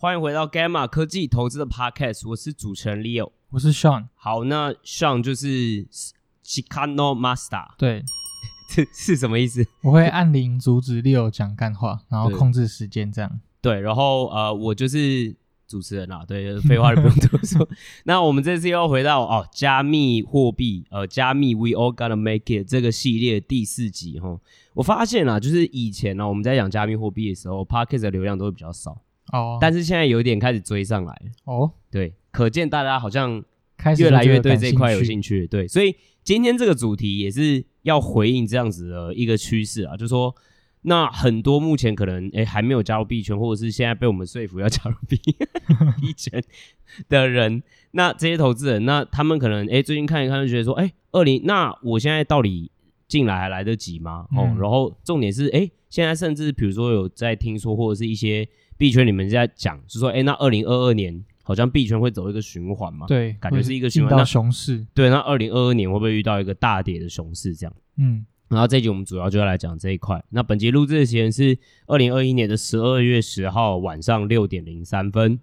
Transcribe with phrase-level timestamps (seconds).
[0.00, 4.06] 欢迎回到 Gamma 科技投资的 Podcast，我是主持人 Leo，我是 Sean。
[4.14, 5.88] 好，那 Sean 就是
[6.44, 8.04] Chicano Master，对，
[8.72, 9.66] 这是什么意思？
[9.82, 13.40] 我会按铃阻止 Leo 讲干话，然后控制时间这样。
[13.60, 15.34] 对，对然后呃，我就是
[15.66, 17.68] 主持人啊，对，废话就不用多说。
[18.06, 24.38] 那我们这次又回到哦，加密货币，呃，加密 We All Gonna Make It 这个系列第四集哈。
[24.74, 28.96] 我发现啊，就是以前呢、啊，我们在讲加密货币的时候，Podcast 的流量都会比较少。
[29.32, 31.22] 哦，但是现在有点开始追上来。
[31.44, 33.42] 哦，对，可见大家好像
[33.76, 40.34] 开始越来越对这块有兴趣，对，所以今天这个主题也是要回应这样子的一个趋势啊，就是说，
[40.82, 45.16] 那很多目前可能诶还没有加入币圈，或者是现在被我们说服要加入币
[46.00, 46.42] 币圈
[47.08, 52.70] 的人，那这些投资人，那他们可能诶最近看一看就觉得说，诶二零，那我现在到底
[53.06, 54.26] 进来还来得及吗？
[54.36, 58.48] 哦，嗯、然后重点是，诶现在甚至比如说有在听说，或者是一些。
[58.78, 63.06] 币圈，你们在讲，就是说，哎、欸，那二零二二年好像币圈会走一个循环嘛？
[63.06, 64.16] 对，感觉是一个循环。
[64.16, 64.86] 到熊市。
[64.94, 67.54] 对，那二零二二年会不会遇到一个大跌的熊市？
[67.54, 67.74] 这样。
[67.96, 68.24] 嗯。
[68.48, 70.24] 然后这一集我们主要就要来讲这一块。
[70.30, 75.38] 那本集录制的时间是二零二一年的十二月十号晚上六点零三分。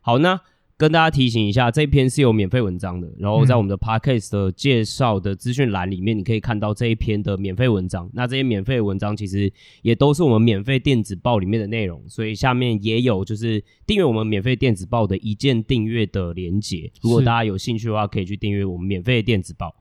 [0.00, 0.40] 好，那。
[0.76, 8.10] 跟大家提醒一下，这一篇是有免费文章的，然后在我们的 podcast 的介绍的资讯栏里面，你可以看到这一篇的免费文章。
[8.12, 16.90] 那这些免费文章其实也都是我们免费电子报里面的内容，所以下面也有就是订阅我们免费电子报的一键订阅的连接。
[17.00, 19.72] 如果大家有兴趣的话，可以去订阅我们免费的电子报。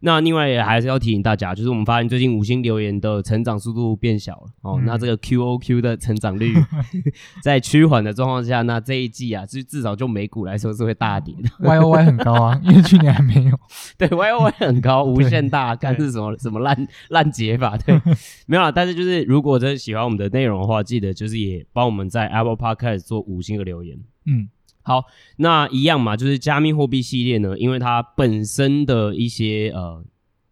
[0.00, 4.76] 那另外也还是要提醒大家，就是我们发现最近五星留言的成长速度变小了哦。
[4.78, 6.54] 嗯、那这个 QOQ 的成长率
[7.42, 11.48] 在趋缓的状况下，那这一季啊，就至少就美股来说是会大跌的。
[11.66, 13.58] YOY 很高啊， 因为去年还没有。
[13.96, 17.76] 对，YOY 很高， 无限大，看是什么什么烂烂解法。
[17.76, 18.00] 对，
[18.46, 18.70] 没有啦。
[18.70, 23.98] 但是就是如果真的喜欢我们的内容的话，记得就是也帮我们在 Apple Podcast 做五星的留言。
[24.26, 24.48] 嗯。
[24.88, 25.04] 好，
[25.36, 30.02] 那一样嘛，就是加密货币系列呢，因为它本身的一些呃，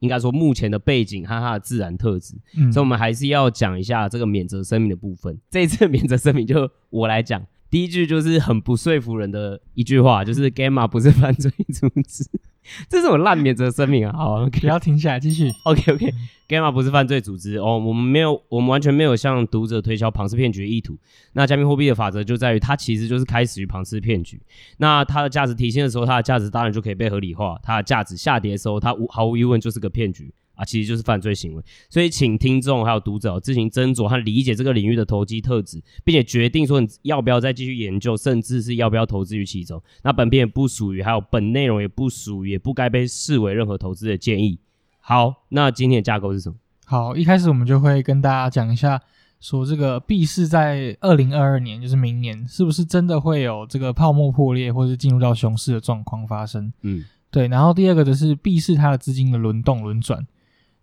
[0.00, 5.40] 应该说目前的背景和它的自然特质，嗯，所以我们还是要讲一下这个免责声明的部分。
[5.50, 12.24] 这一次免责声明就我来讲，第一句就是很不说服人的一句话，就是 Gamma 不是犯罪组织。
[12.88, 14.12] 这是什么烂免责声明啊！
[14.16, 15.48] 好， okay，不要停下来，继续。
[15.62, 20.98] OK，OK，Gamma 不是犯罪组织哦，我们没有，我们完全没有向读者推销庞氏骗局的意图。
[21.34, 24.42] 那加密货币的法则就在于，它其实就是开始于庞氏骗局。
[24.78, 30.34] 那它的价值提升的时候，它的价值当然就可以被合理化；它的价值下跌的时候，它无毫无疑问就是个骗局。
[30.56, 39.80] 啊，其实就是犯罪行为，所以请听众还有读者自行斟酌和理解这个领域的投机特质，并且决定说你要不要再继续研究，甚至是要不要投资于其中。
[40.02, 44.58] 那本片也不属于，还有本内容也不属于，也不该被视为任何投资的建议。
[44.98, 46.56] 好，那今天的架构是什么？
[46.86, 49.02] 好，一开始我们就会跟大家讲一下，
[49.40, 56.72] 说这个币市在二零二二年，就是明年，是不是真的会有这个泡沫破裂，或是进入到熊市的状况发生？
[56.80, 57.46] 嗯，对。
[57.48, 60.26] 然后第二个就是币市它的资金的轮动轮转。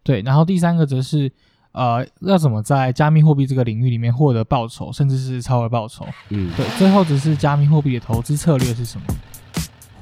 [0.04, 1.32] 对，然后第三个则是，
[1.72, 6.06] 呃，要怎么在加密货币这个领域里面获得报酬，甚至是超额报酬？
[6.30, 9.08] 嗯，对，最后则是加密货币的投资策略是什么？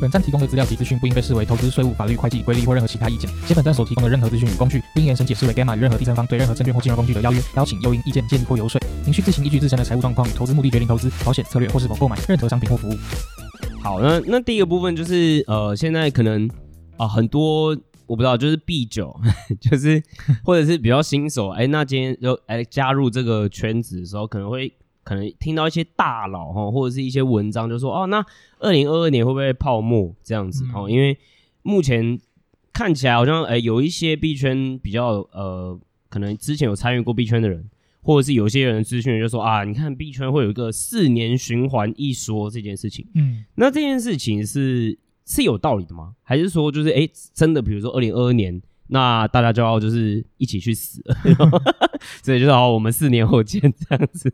[0.00, 3.30] 本站提供的资料及资讯不应被视为投资、税务、法律、会计、规例或任何其他意见。
[3.46, 8.80] 且本站所提供的任何资讯与工具，并严审解释为 Gamma 与任何第三方对任何证券或金融工具的邀约、邀请、诱因、意见、建议或游说。
[9.04, 12.96] 您需自行依据自身的财务状况与投资目的决定投资、保险策略或是否购买任何商品或服务。
[13.82, 16.48] 好，那那第一个部分就是，呃，现在可能
[16.96, 17.76] 啊、很多
[18.06, 19.18] 我不知道，就是 B 九，
[19.58, 20.02] 就是
[20.44, 24.70] 或者是比较新手，哎，那今天就哎加入这个圈子的时候，可能会
[25.10, 28.24] 可能听到一些大佬哈，或者是一些文章，就说哦，那
[28.60, 30.88] 二零二二年会不会泡沫这样子哦？
[30.88, 31.18] 因为
[31.62, 32.16] 目前
[32.72, 35.76] 看起来好像哎有一些币圈比较呃，
[36.08, 37.68] 可能之前有参与过币圈的人。
[38.02, 46.14] 或者是有些人资讯就说啊，你看币圈会有一个四年循环一说这件事情，嗯，那这件事情是是有道理的吗？
[46.22, 51.14] 还是说就是哎、欸，真的比如说二零二二年，那大家就要就是一起去死了，
[52.24, 54.32] 所以就是好，我们四年后见这样子。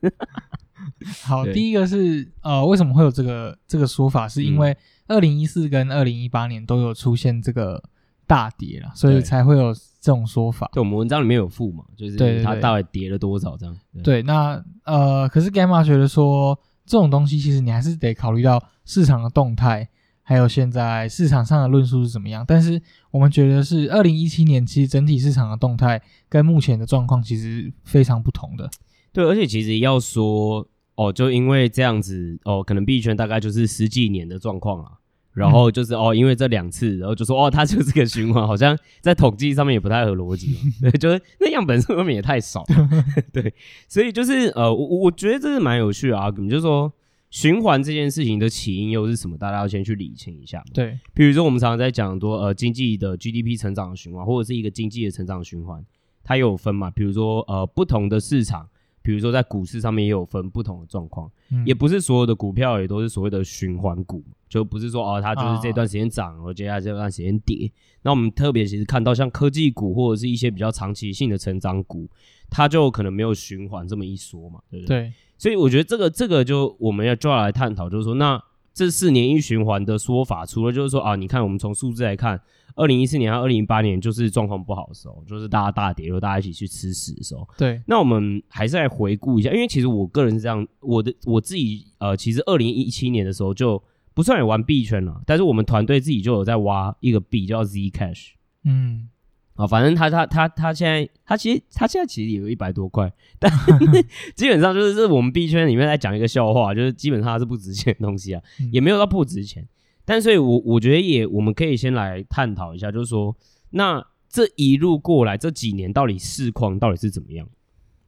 [1.24, 4.28] 好，第一个是呃，为什么会有这个这个说法？
[4.28, 4.76] 是因为
[5.06, 7.82] 二零一四跟二零一八年都有出现这个
[8.26, 9.74] 大跌了，所以才会有。
[9.98, 13.76] 这种说法，对，我们文章里面有附嘛，就是它到底跌了多少这样。
[14.04, 19.88] 对，那呃，可是 Gamma 觉得说这种东西其实你还是得考虑到市场的动态，
[20.22, 22.44] 还有现在市场上的论述是怎么样。
[22.46, 28.70] 但是我们觉得是二零一七年，其实整体市场的动态跟目前的状况其实非常不同的。
[29.12, 30.64] 对，而且其实要说
[30.96, 34.92] 哦，就因为这样子哦，可能币圈大概就是十几年的状况啊。
[35.32, 40.56] 然后就是哦，因为这两次，然后就说哦，它就是个循环，好像在统计上面也不太合逻辑。
[40.80, 42.64] 对，就是那样本身未免也太少。
[43.34, 43.52] 对，
[43.86, 46.30] 所以就是呃，我我觉得这是蛮有趣的啊。
[46.30, 46.90] 就是说
[47.28, 49.36] 循环这件事情的起因又是什么？
[49.36, 50.64] 大家要先去理清一下。
[50.72, 55.84] 对，比如说我们常常在讲多呃，经济的 GDP 成长的循环，或者是一个经济的成长循环，
[56.24, 56.90] 它有分嘛。
[56.90, 58.66] 比如说呃，不同的市场。
[59.06, 67.70] 比如说，在股市上面也有分不同的状况，嗯，也不是所有的股票也都是所谓的循环股，就不是说哦，它就是这段时间涨，而接下来这段时间跌。
[68.02, 72.10] 那我们特别其实看到像科技股或者是一些比较长期性的成长股，
[72.50, 75.02] 它就可能没有循环这么一说嘛，对不对？
[75.02, 75.12] 对。
[75.38, 78.42] 所以我觉得这个这个就我们要就要来探讨，就是说，那
[78.76, 82.38] 这四年一循环的说法，除了就是说啊，你看我们从数字来看。
[82.78, 87.48] 二零一四年和二零一八年就是状况不好的时候，就是大家大跌，然后大家一起去吃屎的时候。
[87.56, 93.82] 对，那我们还是来回顾一下，因为其实我个人是这样，我的我自己呃，其实二零一七年的时候就
[94.12, 98.32] 不算有玩币圈了，但是我们团队自己就有在挖一个币叫 Zcash。
[98.64, 99.08] 嗯，
[99.56, 103.50] 啊，反正他他他他现在他其实他现在其实也有一百多块，但
[104.36, 109.66] 基本上就是是我们币圈里面在讲一个笑话，就是基本上它是不值钱的东西啊，嗯、也没有到不值钱。
[110.04, 113.34] 但所以我，我我觉得也，我们可以先来探讨一下，就是说，
[113.70, 117.48] 那这一路过来这几年到底市况到底是怎么样？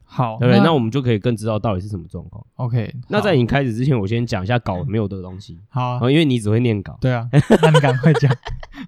[0.03, 0.59] 好，对不对？
[0.59, 2.45] 那，那我们就可以更知道到底是什么状况。
[2.55, 5.59] OK，那在你开始之前，我先讲一下稿没有的东西。
[5.69, 6.97] 好、啊，因为你只会念稿。
[7.01, 7.27] 对啊，
[7.61, 8.31] 那你赶快讲。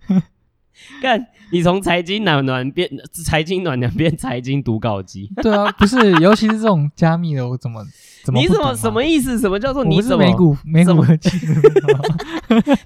[1.02, 2.90] 干，你从财经暖暖变
[3.26, 5.30] 财经暖暖变财经读稿机。
[5.42, 7.86] 对啊，不是，尤其是这种加密的，我怎么
[8.24, 8.40] 怎么？
[8.40, 9.38] 你怎么什么意思？
[9.40, 10.26] 什么叫做你怎么？
[10.26, 11.30] 美股美股科技？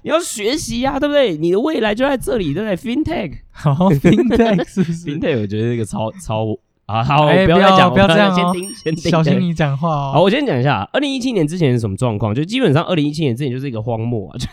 [0.02, 1.36] 你要学习呀、啊，对不对？
[1.36, 6.56] 你的未来就在这里，对不对？FinTech， 好，FinTech 是不是？FinTech 我觉得这个超超
[6.86, 10.12] 啊，好，欸、不要再讲，不要这样、哦，先听，先听，小心你讲话哦。
[10.14, 12.34] 好，我先讲一下，二零一七年之前是什么状况？
[12.34, 14.48] 就基本上二零一七年之前就是一个荒漠啊，就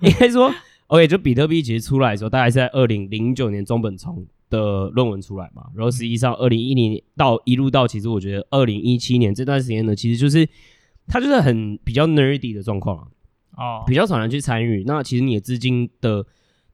[0.00, 0.52] 应该说。
[0.88, 5.64] OK，就比特币其实出来的时候，大概是在二零零九年中本聪的论文出来嘛。
[5.74, 10.48] 然后实际上二零一零年到一路到，其实我觉得二零一七年这段时间呢，其实就是
[11.08, 13.08] 它就是很比较 nerdy 的状况啊。
[13.56, 14.84] 哦，比较少人去参与。
[14.86, 16.24] 那其实你的资金的，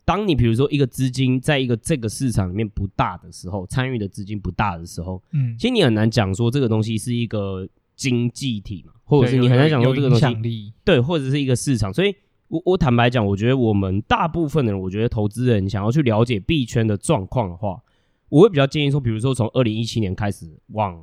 [0.05, 7.67] 当你比如说一个资金在一个这个市场里面不大的时候，参与的资金不大的时候，嗯，其实你很难讲说这个东西是一个
[7.97, 12.15] 经济体嘛，或者是你很难讲说这个东西对，或者是一个市场，所以。
[12.53, 17.83] 我我坦白讲，我觉得我们大部分的人，我觉得投资人想要去了解币圈的状况的话，
[18.29, 21.03] 我会比较建议说，比如说从二零一七年开始往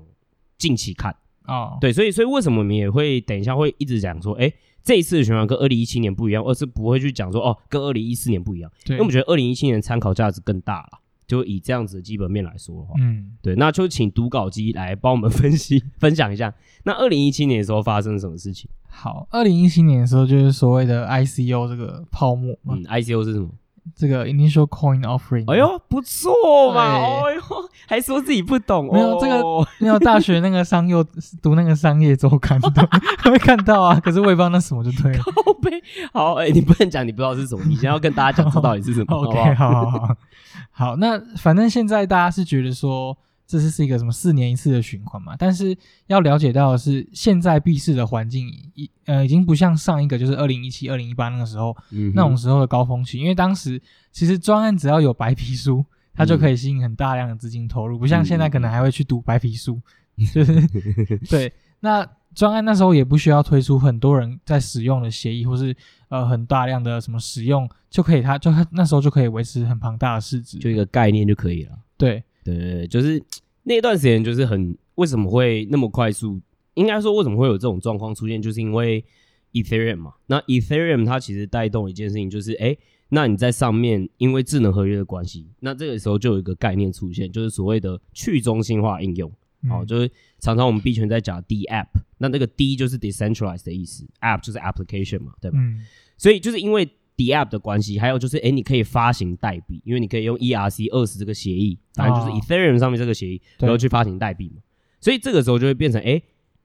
[0.59, 4.53] 近期看啊，对，所以所以为什么我们也会等一下会一直讲说，哎，
[4.83, 10.99] 这一次的循环跟二零一七年不一样，而是不会去讲说哦，跟二零一四年不一样，因为我们觉得二零一七年参考价值更大了。
[11.29, 16.51] 就以这样子的基本面来说的话，嗯，对，那就请读稿机来帮我们分析 分享一下，
[16.85, 18.67] 那二零一七年的时候发生了什么事情？
[18.89, 23.47] 好，二零一七年的时候就是所谓的 ICO 这个泡沫嘛，嗯，ICO 是什么？
[23.95, 25.51] 这个 Initial Coin Offering。
[25.51, 27.41] 哎呦，不错嘛，哎呦，
[27.87, 29.41] 还说自己不懂，没有这个，
[29.79, 30.95] 没有大学那个商业
[31.41, 32.69] 读那个商业周刊的
[33.23, 35.23] 会看到啊，可是我也不知道那什么就对了。
[36.13, 39.15] 好，哎，你不能讲你不知道是什么，你先要跟大家讲这到底是什么。
[39.15, 40.15] OK，好好好。
[40.79, 45.35] 好，那反正现在大家是觉得说，这是是一个什么四年一次的循环嘛？
[45.37, 45.77] 但是
[46.07, 53.81] 要了解到的是，现在币市的环境已呃已经不像上一个就是二零一七、二零一八那个时候、嗯、那种时候的高峰期，因为当时
[54.13, 59.81] 其实专案只要有白皮书，它就可以吸引很大量的资金投入，不像现在可能还会去读白皮书，
[60.15, 60.65] 嗯、就是
[61.29, 61.51] 对。
[61.81, 65.75] 那专案那时候也不需要推出很多人在使用的协议，或是
[66.07, 67.69] 呃很大量的什么使用。
[67.89, 71.77] 就可以，它就他那时候就可以维持很庞大的市值，就一个概念就可以了。
[71.97, 73.21] 对对对，就是
[73.63, 76.39] 那段时间就是很为什么会那么快速？
[76.75, 78.41] 应该说为什么会有这种状况出现？
[78.41, 79.03] 就是因为
[79.51, 80.13] Ethereum 嘛。
[80.27, 82.77] 那 Ethereum 它其实带动一件事情，就是哎，
[83.09, 89.29] 那你在上面因为智能合约的关系，那这个时候就有一个概念出现，就是所谓的去中心化应用。
[89.63, 91.87] 嗯、哦，就是常常我们币圈在讲 DApp，
[92.17, 95.57] 那那个 D 就是 decentralized 的意思，App 就是 application 嘛，对吧？
[95.59, 95.85] 嗯。
[96.17, 104.61] 所以就是因为 DApp 的关系，还有就是，哎，你可以发行代币，因为你可以用 ERC 二十这个协议，反正就是 Ethereum 上面这个协议，然后去发行代币嘛。
[105.01, 106.21] 所以这个时候就会变成，哎，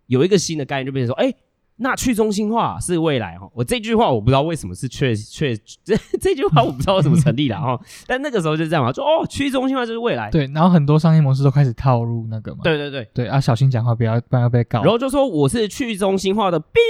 [0.07, 1.35] 有一个新的概念，就变成说，哎，
[1.77, 3.49] 那去中心化是未来哈。
[3.53, 7.81] 我这句话我不知道为什么是确确这这句话我不知道为什么成立了哈。
[8.07, 10.31] 但那个时候就这样嘛，说哦，去中心化就是未来。
[10.31, 12.61] 对，然后很多商业模式都开始套入那个嘛。
[12.63, 14.83] 对对对对啊，小心讲话，不要不然要被告。
[14.83, 16.81] 然后就说我是去中心化的币。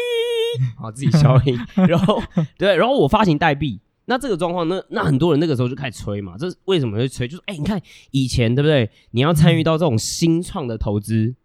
[0.78, 2.22] 好自己消音， 然后
[2.56, 7.26] 对，然后我发行代币，那这个状况，那那很多人那个时候就开始吹嘛，这是为什么会吹？
[7.26, 7.80] 就是哎、欸，你看
[8.12, 8.88] 以前对不对？
[9.10, 11.36] 你要参与到这种新创的投资、嗯、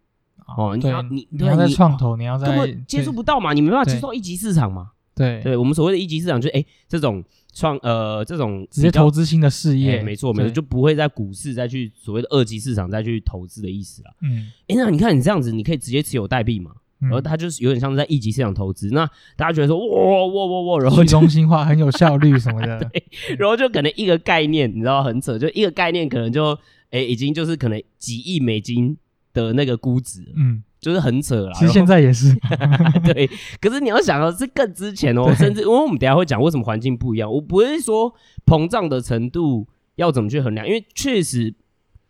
[0.56, 4.90] 哦，你要你你要在创投，你要在根本接触不到嘛，你没办法接触到一级市场嘛。
[5.14, 14.10] 对，对我们所谓的一级市场，就是哎、欸，这种创呃这种直接投资新的事业，欸、没错没错，就不会在股市再去所谓的二级市场再去投资的意思了。
[14.22, 16.70] 嗯，哎、欸，那你看你这样子，你可以直接持有代币嘛。
[17.00, 23.02] 然后它就是有点像是在一级市场投资，那大家觉得说哇哇哇哇，然后去中心化很有效率什么的， 对，
[23.38, 26.54] 然后就可能一个概念，你知道很扯，就一个概念可能就
[26.90, 28.94] 哎已经就是可能几亿美金
[29.32, 31.52] 的那个估值，嗯，就是很扯了。
[31.54, 32.34] 其实现在也是，
[33.04, 33.28] 对，
[33.60, 38.14] 可是你要想到是更之前哦，甚至因为我们等下会讲为什么环境不一样，我不会说
[38.46, 41.54] 膨胀的程度要怎么去衡量，因为确实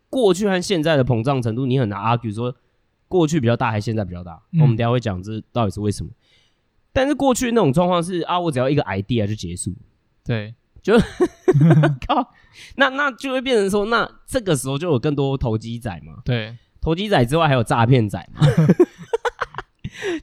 [0.08, 2.54] 过去和现在的膨胀程度你很难 argue 说。
[3.10, 4.40] 过去比较大还是现在比较大？
[4.52, 6.12] 嗯、我们等下会讲这到底是为什么。
[6.92, 9.74] 但是过去那种状况是啊，我只要一个 idea 就结束，
[10.24, 10.96] 对，就
[12.06, 12.32] 靠，
[12.76, 16.22] 那那就会变成说，那这个时候就有更多投机仔嘛？
[16.24, 18.40] 对，投机仔之外还有诈骗仔嘛？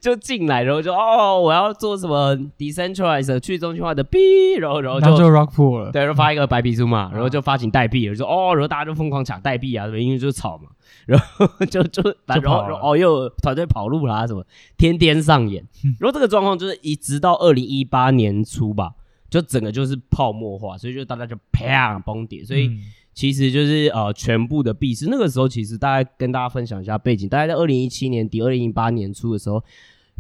[0.02, 4.18] 就进来，然后就哦，我要做什么 decentralized 去中心化的币，
[4.60, 10.70] 然后然后就，就 rock pool 了，对，然后发一个白皮书嘛，然后就发行代币，然后说哦，然后大家就疯狂抢代币啊，什么因为就是炒嘛，
[11.06, 14.44] 然后就就然后然后哦又有团队跑路啦什么，
[14.78, 15.64] 天天上演。
[16.00, 18.94] 然后这个状况就是一直到二零一八年初吧，
[19.30, 22.72] 就整个就是泡沫化，所以就大家就啪崩跌，所以。
[23.18, 27.28] 嗯其实就是呃，全部的币市那个时候，其实大概跟大家分享一下背景。
[27.28, 29.64] 大概在二零一七年底、二零一八年初的时候，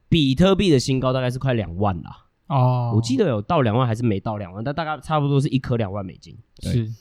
[0.09, 2.25] 比特币的新高大概是快两万啦。
[2.47, 6.35] 哦，我记得有到两万还是没到两万，但大概差不多是一颗两万美金。
[6.63, 6.91] 是，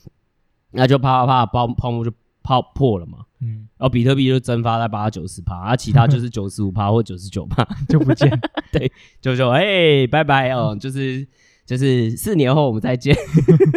[0.69, 2.11] 那就啪啪啪泡泡沫就
[2.43, 3.25] 泡破了嘛。
[3.41, 8.29] 嗯，然后比特币就蒸发在八九十趴，而、啊、其他就是九十五趴或九十九趴 就不见。
[8.71, 11.27] 对，就说哎、欸，拜拜哦、嗯，就是
[11.65, 13.15] 就是四年后我们再见。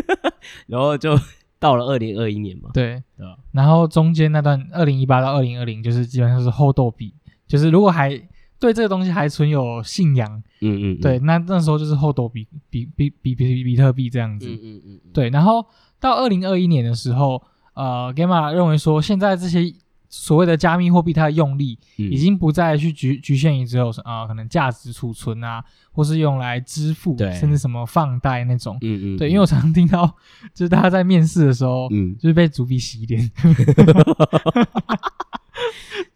[0.68, 1.18] 然后就。
[1.60, 7.14] 到了二零二一年嘛，对，对，然后中间那段二零一八到二零二零，就是基本上是后斗币，
[7.46, 8.10] 就是如果还
[8.58, 15.64] 对这个东西还存有信仰，嗯嗯，对，那那时候就是后斗比比比比比比特币这样子，嗯嗯嗯，对，然后
[16.00, 17.40] 到二零二一年的时候，
[17.74, 19.72] 呃，Gamma 认为说现在这些。
[20.12, 28.76] 所谓的加密货币，它的用力已经不再去局局限于只有啊、呃，可能价值储存啊，或是用来支付，甚至什么放贷那种。
[28.80, 29.16] 嗯嗯。
[29.16, 30.04] 对，因为我常常听到，
[30.52, 33.30] 就是大家在面试的时候，嗯，就是被主笔洗脸。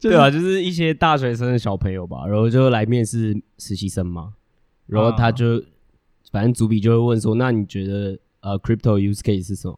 [0.00, 4.34] 对啊，就是一些大学生的小朋友吧，然后就来面试实习生嘛，
[4.86, 5.64] 然后他就，嗯、
[6.32, 9.76] 反正主笔就会问说：“那你觉得呃，crypto use case 是什么？”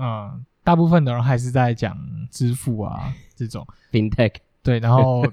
[0.00, 0.42] 嗯。
[0.68, 1.96] 大部分的人还是在讲
[2.30, 3.66] 支付啊 这种。
[3.90, 5.24] Fintech，对，然后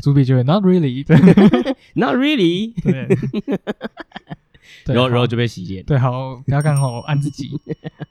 [0.00, 2.72] 主笔就会 not really，not really，
[4.86, 7.60] 对，然后然后就被洗劫，对，好，不要刚好按自己，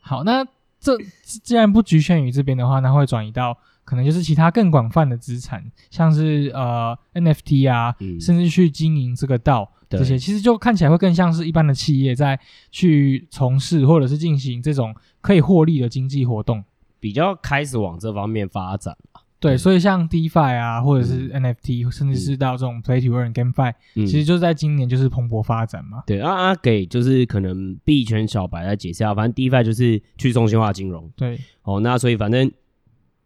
[0.01, 0.45] 好，那
[0.77, 12.37] 这既然不局限于这边的话，那会转移到可能就是其他更广泛的资产，像是呃 NFT 啊、嗯，甚至去经营这个道这些，其实就看起来会更像是一般的企业在
[12.71, 16.61] 去从事或者是进行这种可以获利的经济活动。
[17.03, 26.01] 比较开始往这方面发展了，对，所以像 DeFi 啊，或者是 NFT，、嗯、甚至是到这种 Play to Earn、GameFi，、嗯、其实就是在今年就是蓬勃发展嘛。
[26.07, 31.12] 对啊啊，给就是可能币圈小白来解释啊，反正 DeFi 就是去中心化金融。
[31.17, 32.50] 对，哦，那所以反正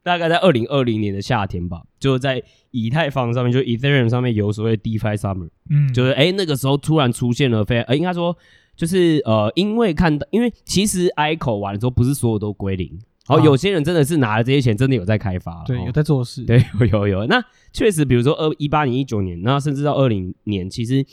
[0.01, 2.41] 大概在二零二零年的夏天吧，就在
[2.71, 8.35] 以太坊上面，就 Ethereum 上面有所谓 DeFi Summer，嗯，就是哎、欸、那个时候突然出现了非，呃，应该说
[8.75, 12.99] 就是呃，因为看到，因为其实 ICO 完了之后，不是所有都归零。
[13.27, 17.25] 好、哦，有些人真的是拿了这些钱，真的有在开发，对，有在做事，对， 有有有。
[17.27, 17.43] 那
[17.73, 21.05] 确实，比如说二一八年、一九年，那甚至到二零年，其实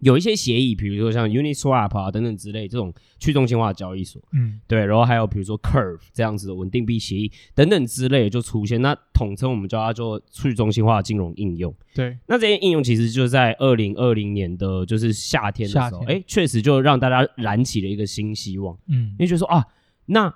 [0.00, 11.74] 有一些协议，比如说像 Uniswap 啊等等之类这种去中心化的交易所，嗯，对，然后还有比如说 Curve 这样子的稳定币协议等等之类就出现，那统称我们叫它做去中心化的金融应用。
[11.94, 19.64] 对，那这些应用其实就在二零二零年的就是夏天的时候，哎，确实就让大家燃起了一个新希望，嗯，因为就说啊，
[20.04, 20.34] 那。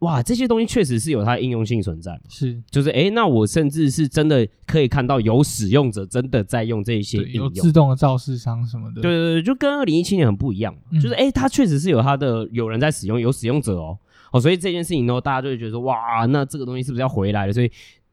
[0.00, 13.98] 哇，这些东西确实是有它的应用性存在，是，就是诶，那我甚至是真的可以看到有使用者真的在用这一些应用，有自动的肇事商什么的，对对对，就跟二零一七年很不一样，嗯、就是诶，它确实是有它的有人在使用，有使用者哦，
[14.30, 17.52] 哦，所以这件事情呢，大家就会觉得说，哇，那这个东西是不是要回来了？
[17.52, 17.68] 所以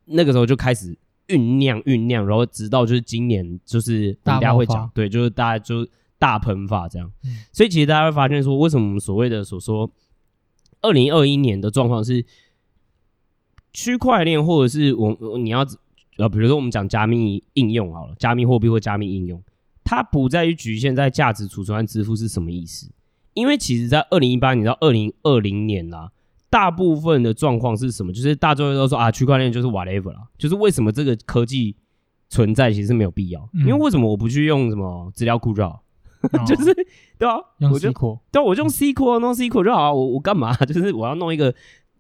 [0.05, 5.87] 那个时候就开始酝酿酝酿，然后直到就是今年，就是大家会讲，对，就是大家就
[6.17, 9.87] 大喷发这样、嗯，所以其实大家会发现说，为什么我们所谓的所说。
[10.85, 12.25] 二零二一年的状况是，
[13.73, 15.65] 区块链或者是我你要
[16.17, 19.43] 呃，比如说我们讲加密应用好了，加密货币或加密应用，
[19.83, 22.89] 它不在于局限在价值储存和支付是什么意思？
[23.33, 26.11] 因为其实，在二零一八年到二零二零年啦、啊，
[26.49, 28.13] 大部分的状况是什么？
[28.13, 31.75] 就是大众都说啊，区块链就是 whatever 啦，就是为什么这个科技
[32.29, 33.49] 存在其实没有必要。
[33.53, 35.83] 嗯、因为为什么我不去用什么资料库就好？
[36.33, 36.73] 哦、就是
[37.17, 37.91] 对啊，用我就
[38.31, 39.93] 对，我就用 SQL 弄 SQL 就好啊。
[39.93, 40.53] 我我干嘛？
[40.65, 41.53] 就是我要弄一个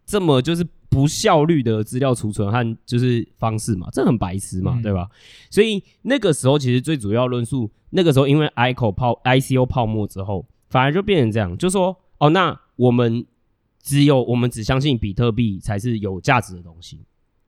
[0.05, 3.87] 这么就是不效率的资料储存和就是方式嘛？
[3.91, 5.07] 这很白痴嘛，嗯、对吧？
[5.49, 10.45] 所以那个时候其实最主要论述，那个时候因为 ICO 泡 ICO 泡沫之后。
[10.67, 13.25] 反而就变成这样，就说哦，那我们
[13.81, 16.99] 只有我们只相信比特币才是有价值的东西，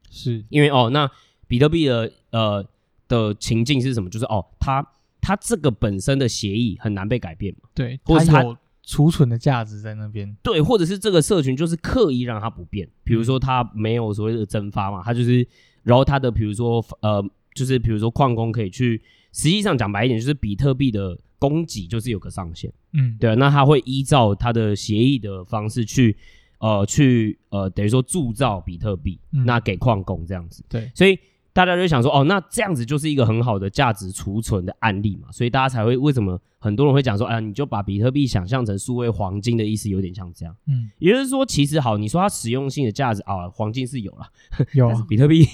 [0.09, 1.09] 是因为哦，那
[1.45, 2.65] 比特币的呃
[3.09, 4.09] 的情境是什么？
[4.09, 4.87] 就是哦，它
[5.21, 15.47] 它这个本身的协议很难被改变嘛，对，或者是它有储存的价值在那边，对，或者是这个社群就是刻意让它不变，比如说它没有所谓的蒸发嘛，它就是，
[15.83, 21.17] 然后它的比如说呃，就是比如说矿工可以去，实际上讲白一点，就是比特币的。
[21.39, 26.17] 供给就是有个上限，嗯，对啊，那它会依照它的协议的方式去，
[26.57, 31.15] 呃，去呃，等于说铸造比特币，嗯、那给矿工这样子，对，所以
[31.57, 44.27] 大家就想说，哦，那这样子就是一个很好的价值储存的案例嘛，所以大家才会为什么很多人会讲说，哎呀，你就把比特币想象成数位黄金的意思有点像这样，嗯，也就是说，其实好，你说它实用性的价值啊，黄金是有了，
[44.73, 45.47] 有，比特币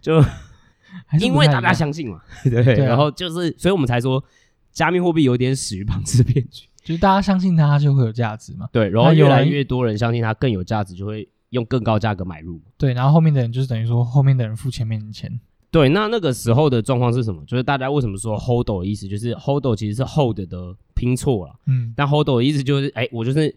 [0.00, 0.20] 就
[1.20, 4.24] 因为大家相信嘛， 对，然后就是，所以我们才说。
[4.74, 8.68] 加密货币有点死于庞氏骗局，就是大家相信它就会有价值嘛。
[8.72, 12.60] 对，然后越来越多人相信它更有价值，就会用更高价格买入。
[12.76, 15.40] 对，然后后面的人就是等于说后面的人付前面的钱。
[15.70, 17.42] 对，那那个时候的状况是什么？
[17.46, 21.54] 就是大家为什么说 HODL 的意思，就是 HODL 其实是 hold 的拼错了。
[21.66, 23.54] 嗯，但 HODL 的意思就是，哎，我就是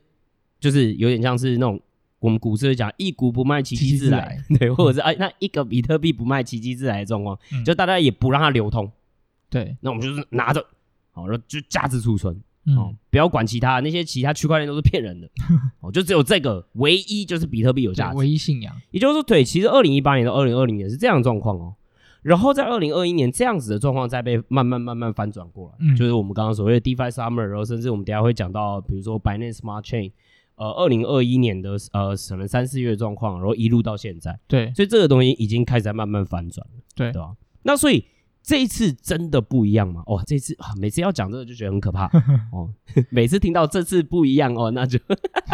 [0.60, 1.80] 就是有点像是那种
[2.20, 4.38] 我们股市会讲一股不卖，其其自来。
[4.58, 8.92] 对，或者是哎，那一个比特币不卖，其其自来的状况，就大家也不让它流通。
[9.50, 10.66] 对，那我们就是拿着。
[11.14, 12.40] 哦，然后就价值储存，
[12.76, 15.30] 哦，嗯、不要管其他那些其他区块链都是骗人的，
[15.80, 18.76] 哦，就只有这个唯一就是比特币有价值，唯一信仰。
[18.92, 21.76] 也就是说，对，其实二零一八年到二零二零年是这样的状况哦，
[22.22, 30.12] 然后在二零二一年这样子的状况再被慢慢慢慢翻转过来，嗯、就是我们刚刚所谓的 DeFi Summer，然后甚至我们等下会讲到，比如说 Binance Smart Chain，
[30.56, 37.34] 呃，二零二一年的呃可能三四月状况，然后一路到现在，对，所以这个东西已经开始在慢慢反转了，对，对吧？
[37.64, 38.04] 那所以。
[38.48, 40.02] 这一次真的不一样吗？
[40.06, 42.06] 哦，这一次啊，每次要讲这个就觉得很可怕
[42.54, 42.74] 哦。
[43.12, 44.98] 每次听到这次不一样哦，那就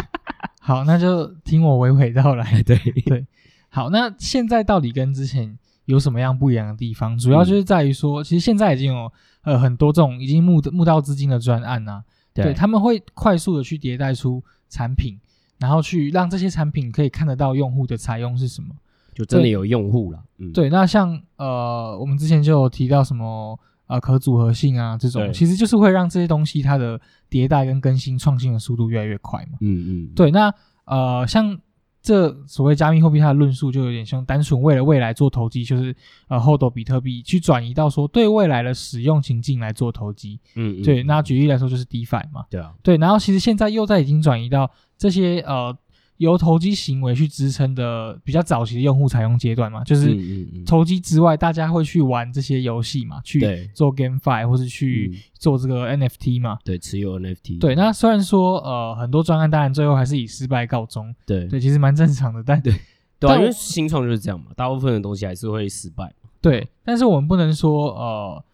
[0.62, 2.62] 好，那就听我娓娓道来。
[2.62, 3.26] 对对，
[3.68, 7.18] 好，那现在到底跟之前有什么样不一样的地方？
[7.18, 15.18] 主要就是在于说，嗯、其实现在已经有呃很多这种已经募募到资金的专案啊，对，对他们会快速的去迭代出产品，
[15.58, 18.72] 然后去让这些产品可以看得到用户的采用是什么。
[19.14, 27.00] 就真的有用户了，嗯，对，那像呃，我们之前就有提到什么呃可组合性啊这种，其实就是会让这些东西它的
[27.30, 30.52] 迭代跟更新创新的速度越来越快嘛，嗯嗯，对，那
[30.84, 31.56] 呃像
[32.02, 35.94] 这所谓加密货币它的论述就有点像单纯为了未来做投机，就是
[36.28, 45.76] 呃 HODL 比特币去转移到说对未来的使用情境来做投机，嗯，嗯，对，那举例来说就是 DeFi 嘛，对啊，对，然后其实现在又在已经转移到这些呃。
[46.18, 50.16] 由投机行为去支撑的比较早期的用户采用阶段嘛，就是
[50.64, 53.40] 投机之外，大家会去玩这些游戏嘛，去
[53.74, 57.58] 做 GameFi 或是去做这个 NFT 嘛，对，持有 NFT。
[57.58, 62.72] 对，那虽然说呃很多专案当然最后还是以失败告终，对对，其实蛮正常的，但对
[63.18, 66.12] 对啊，因为新创就是这样嘛，大部分的东西还是会失败。
[66.40, 68.44] 对，但是我们不能说呃。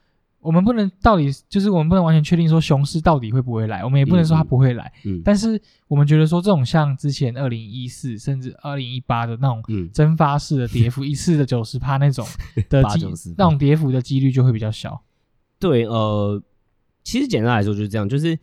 [0.40, 4.90] 我们不能到底就是我们不能完全确定说熊市到底会不会来，我们也不能说它不会来。
[5.04, 12.26] 嗯，嗯，但是我们觉得说这种像之前二零一四甚至二零一八的那种蒸发式的跌幅，一次的九十趴那种
[12.70, 15.02] 的几那种跌幅的几率就会比较小。
[15.58, 16.42] 对，呃，
[17.02, 18.38] 其实简单来说就是这样，就是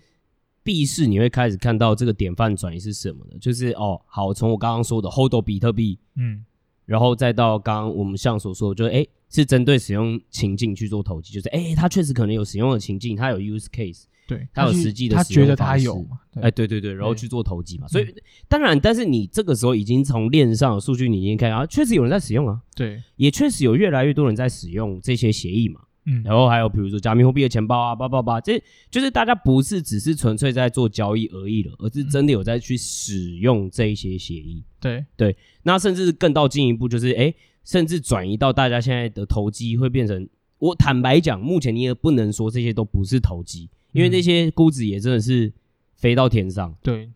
[0.61, 3.37] 币市你会开始看到这个典范转移是什么呢？
[3.41, 6.45] 就是哦，好，从我刚刚说的 HODL 比特币，嗯，
[6.87, 9.05] 然后再到刚刚我们像所说的，就是哎。
[9.29, 17.85] 是针对使用情境去做投机，就是哎，他确实可能有使用的情境，他有 use case，对，他有实际的他觉得他有，哎，对对对，然后去做投机嘛。
[17.89, 18.15] 所以
[18.47, 25.81] 当然，但是你这个时候已经从链上的数据你已经看啊，确实有人在使用啊，对，也确实有越来越多人在使用这些协议嘛。
[26.07, 34.63] 嗯，然后还有比如说加密货币的钱包啊，叭叭叭，这就是大家不是只是纯粹在做交易而已了，而是真的有在去使用这一些协议。
[34.79, 37.33] 对对，那甚至更到进一步就是哎。
[37.67, 40.25] 甚至转移到大家现在的投机会变成，
[40.57, 45.51] 我坦白讲，目前你也不能说这些都不是投机，因为那些估值也真的是
[45.97, 46.73] 飞到天上。
[46.81, 47.11] 对，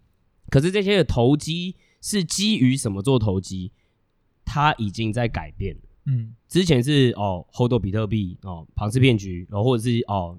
[0.50, 3.72] 可是这些的投机是基于什么做投机？
[4.44, 5.78] 它已经在改变。
[6.06, 10.38] 嗯，之前是哦，HODL 比特币哦，庞氏骗局，然后或者是哦，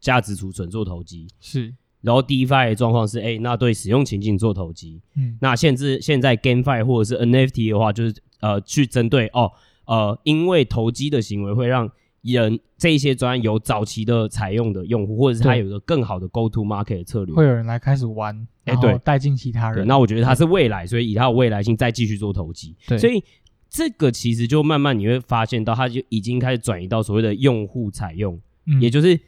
[0.00, 1.74] 价值储存做投机，是。
[2.00, 9.52] 然后 DeFi 的状况是，哎，那对使用情境做投机，嗯，那限制现在 GameFi 或者是 NFT 的话，就是呃去针对哦，
[9.84, 11.88] 呃，因为投机的行为会让
[12.22, 19.86] 人这一些专案有早期的采用的用户，或者是他有一个更好的 Go to Market 的策略，会有人来开始玩，哎，对，带进其他人。
[19.86, 22.74] 那我觉得它是未来，所以以它的未来性再继续做投机。
[22.88, 23.22] 对，所以
[23.72, 29.18] 这个其实就慢慢你会发现到，它就已经开始转移到所谓的用户采用，嗯，也就是。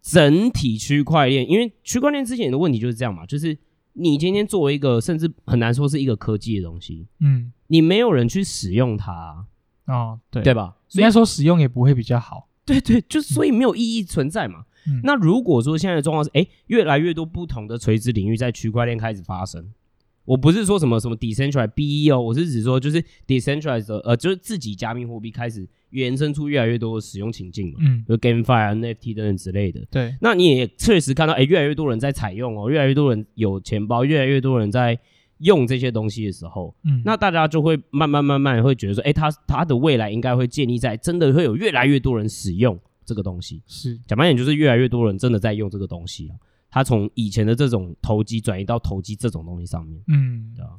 [0.00, 3.58] 整体区块链，因为区块链之前的问题就是这样嘛，就是
[3.94, 9.44] 你今天作为一个，甚至很难说是一个科技的东西，嗯，你没有人去使用它，
[9.86, 10.76] 哦，对，对吧？
[10.92, 14.64] 应该说使用也不会比较好，对对，就所以没有意义存在嘛。
[14.86, 19.68] 嗯，那如果说现在的状况是，哎，越来越多不同的垂直领域在区块链开始发生。
[20.28, 29.80] 我不是说什么什么 decentralized BE 哦，我是指说就是 decentralized 呃，就是自己加密货币开始延伸出越来越多的使用情境嘛，嗯，就 GameFi 啊、NFT 等等之类的。
[29.90, 34.98] 对，那你也确实看到，哎、欸，越来越多人在采用哦，越来越多人有钱包，越来越多人在
[35.38, 43.62] 用这些东西的时候，嗯，那大家就会慢慢慢慢会觉得说，哎、欸，它它的未来应该会建立在真的会有越来越多人使用这个东西。
[43.66, 46.36] 是，讲白点就是越来越多人真的在用这个东西啊，
[46.70, 50.70] 它从以前的这种投机转移到投机这种东西上面，嗯，对啊。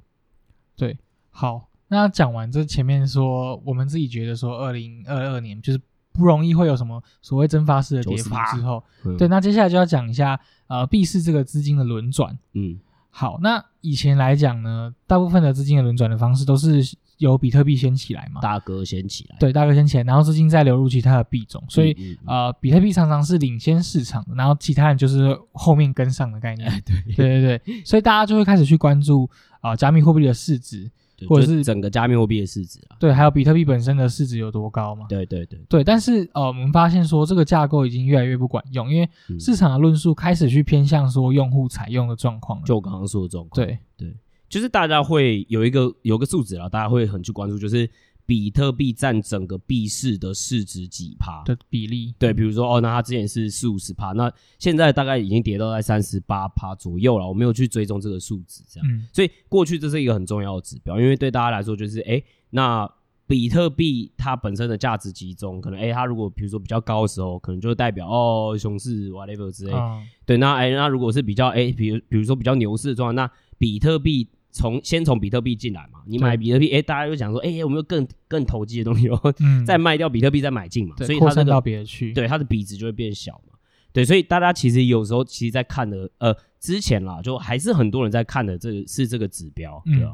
[0.76, 0.98] 对，
[1.30, 5.82] 好，那讲完这前面说，我们自己觉得说，二零二二年就是
[6.14, 8.82] 不容易会有什么所谓蒸发式的跌幅之后，
[9.18, 16.82] 对，那接下来就要讲一下，呃，币市这个资金的轮转，嗯，好，那以前来讲呢，大部分的资金的轮转的方式都是
[17.20, 29.30] 由比特币先起来嘛，大哥先起来，对，大哥先起来，然后资金再流入其他的币种，所以、嗯嗯、呃，比特币常常是领先市场的，然后其他人就是后面跟上的概念， 哎、对，对对对，所以大家就会开始去关注。
[29.62, 30.90] 啊，加密货币的市值，
[31.28, 35.06] 或者是整个加密货币的市值啊，对，还有比特币本身的市值有多高嘛？
[35.10, 35.60] 对对对。
[35.68, 43.78] 对，但是呃，我们发现说这个架构已经越来越不管用，因为市场的论述开始去偏向说用户采用的状况，就我刚刚说的状况，对。
[43.98, 44.16] 对，
[44.50, 47.90] 就是大家会有一个有一个数值啊，大家会很去关注，就是。
[48.26, 52.14] 比特币占整个币市的市值几趴的比例？
[52.20, 57.28] 对，比如说哦，那它之前是四五十趴，那现在大概已经跌到在三十八趴左右了。
[57.28, 58.88] 我没有去追踪这个数值，这样。
[58.88, 59.08] 嗯。
[59.12, 62.88] 所以过去这是一个很重要的指标，因为对大家来说就是，哎，那
[63.26, 69.74] 比特币它本身的价值集中，可能哎，它如果比如说比较高的时候，可能就代表哦熊市 whatever 之类。
[69.74, 70.06] 嗯。
[70.28, 74.30] 对，那哎，那如果是比较哎，比如比如说比较牛市的状态，那比特币。
[74.52, 79.06] 从先从比特币进来嘛，你买比特币，哎，大家又想说，哎，有没有更更投机的东西？
[79.08, 79.32] 然 后
[79.66, 83.54] 再卖掉比特币，再买进嘛，所以它这个到别的去，对它的比值就会变小嘛。
[83.92, 90.14] 对，所以大家其实有时候其实在看的，呃，之前啦，就还是很多人在看的，这个是这个指标，对啊。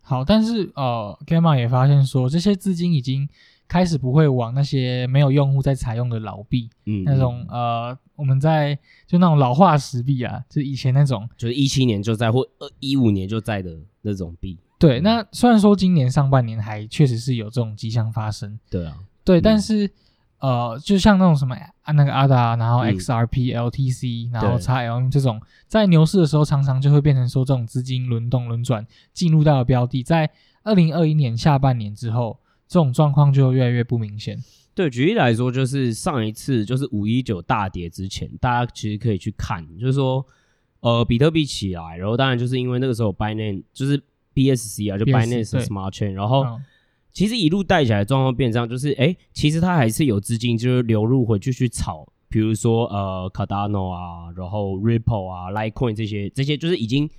[0.00, 3.28] 好，但是呃，Gamma 也发现说，这些资金已经。
[3.70, 14.58] 开始不会往那些没有用户在采用的老币，嗯，那种呃，我们在就那种老化石币啊，就以前那种，就是一七年就在或呃一五年就在的那种币。
[14.76, 19.88] 对，嗯、那虽然说今年上半年还确实是有这种迹象发生，对啊，对，嗯、但是
[20.40, 30.28] 呃，就像那种什么啊那个 ADA，然后 XRP、嗯、LTC，然后 XLM 这种，在牛市的时候常常就会变成说这种资金轮动轮转进入到了标的，在
[30.64, 32.36] 二零二一年下半年之后。
[32.70, 34.38] 这种状况就越来越不明显。
[34.76, 40.24] 对，举例来说，就是上一次就是五一九大跌之前，大家其实可以去看，就是说，
[40.78, 44.00] 呃，比特币起来，然后当然就是因为那个时候 Binance 就是
[44.32, 46.46] BSC 啊，就 Binance Smart Chain，然后
[47.12, 57.10] 其实一路带起来的状况变这样，就是哎，其实它还是有资金就是流入回去去炒，比如说呃 Cardano 啊，然后 Ripple 啊，Litecoin 这些这些就是已经。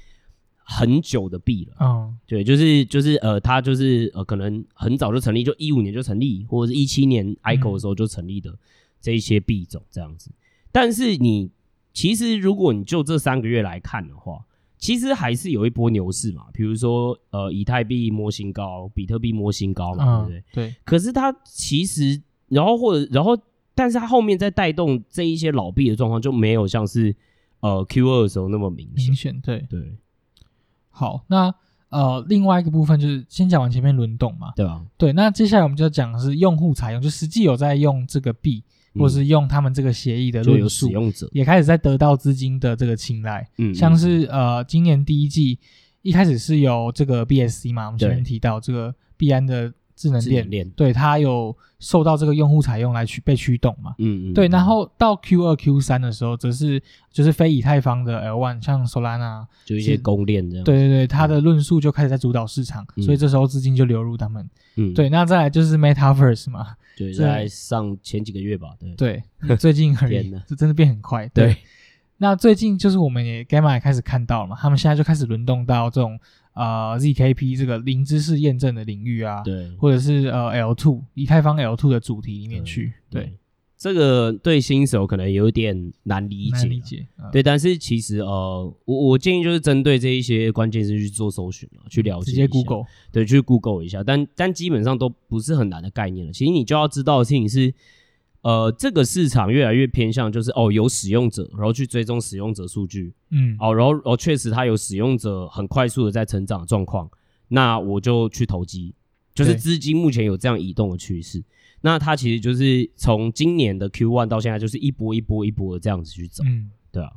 [0.64, 8.58] 很久的币了，嗯，对，就是就是呃，它就是呃，可能很早就成立，就一五年就成立，或者是一七年 ICO 的时候就成立的
[9.02, 10.30] 这一些币种这样子。
[10.30, 10.38] 嗯、
[10.72, 11.50] 但是你
[11.94, 14.46] 其实如果你就这三个月来看的话，
[14.78, 16.46] 其实还是有一波牛市嘛。
[16.54, 20.44] 比如说呃，以太币摸新高，比特币摸新高嘛，嗯、对不对？
[20.70, 20.76] 对。
[20.86, 23.38] 可是它其实，然后或者然后，
[23.76, 27.16] 但是它后面在带动这一些老币的状况就没有像是
[27.60, 29.08] 呃 Q 二的时候那么明显。
[29.08, 29.96] 明显，对对。
[30.92, 31.54] 好，那
[31.90, 34.82] 呃，另外一个部分就是先讲完前面轮动嘛，对吧？
[34.98, 41.28] 对，那接下来我们就要讲的是用户采用，就实际有在用这个币，嗯、或是用他们这个协议的论述，使用者。
[41.34, 43.46] 也开始在得到资金的这个青睐。
[43.58, 45.60] 嗯，像是呃，今年第一季
[46.02, 53.94] 一开始是由这个 BSC 嘛，我们前面提到这个币安的智能链，链对，它有受到这个用户采用来驱被驱动嘛？
[54.00, 54.48] 嗯嗯，对。
[54.48, 60.64] 然后到 Q 二 Q 三的时候，则是就是非以太坊的 L one，像 Solana 就一些公链这样。
[60.64, 64.50] 对对对，它的论述就开始在主导市场，嗯、所以这时候资金就流入他们。
[64.78, 65.08] 嗯，对。
[65.10, 71.28] 那再来就是 Metaverse 嘛，对，在上前几个月吧，对对，最近而已，这真的变很快。
[71.28, 71.58] 对，对
[72.18, 76.20] 那最近就是我们也 Gamma 也开始看到了嘛，他们现在就开始轮动到这种。
[76.54, 83.34] 啊、呃、，ZKP 这个零知识验证的领域啊，对，或者是呃 L two 以太坊 L two 的主题里面去，对，对
[83.78, 96.32] 这个对新手可能有点难理解，难理解，呃、对，但是其实呃，我我建议就是针对这一些关键词去做搜寻啊，去了解，直接 Google，对，去 Google 一下，但但基本上都不是很难的概念了。
[96.34, 97.74] 其实你就要知道的事情是。
[98.42, 107.10] 呃，这个市场越来越偏向就是哦，有使用者，然后去追踪使用者数据，嗯，哦，然后哦，确实它有使用者很快速的在成长的状况，
[107.50, 108.96] 那我就去投机，
[109.36, 111.44] 就是资金目前有这样移动的趋势，
[111.82, 117.12] 那它其实就是从今年的 Q one 到现在就是一波一波一波的这样子去走，嗯，对啊，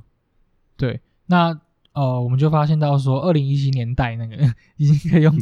[0.77, 1.59] 对，那
[1.95, 4.37] 呃，我们就发现到说，二零一七年代那个
[4.77, 5.35] 已经可以用。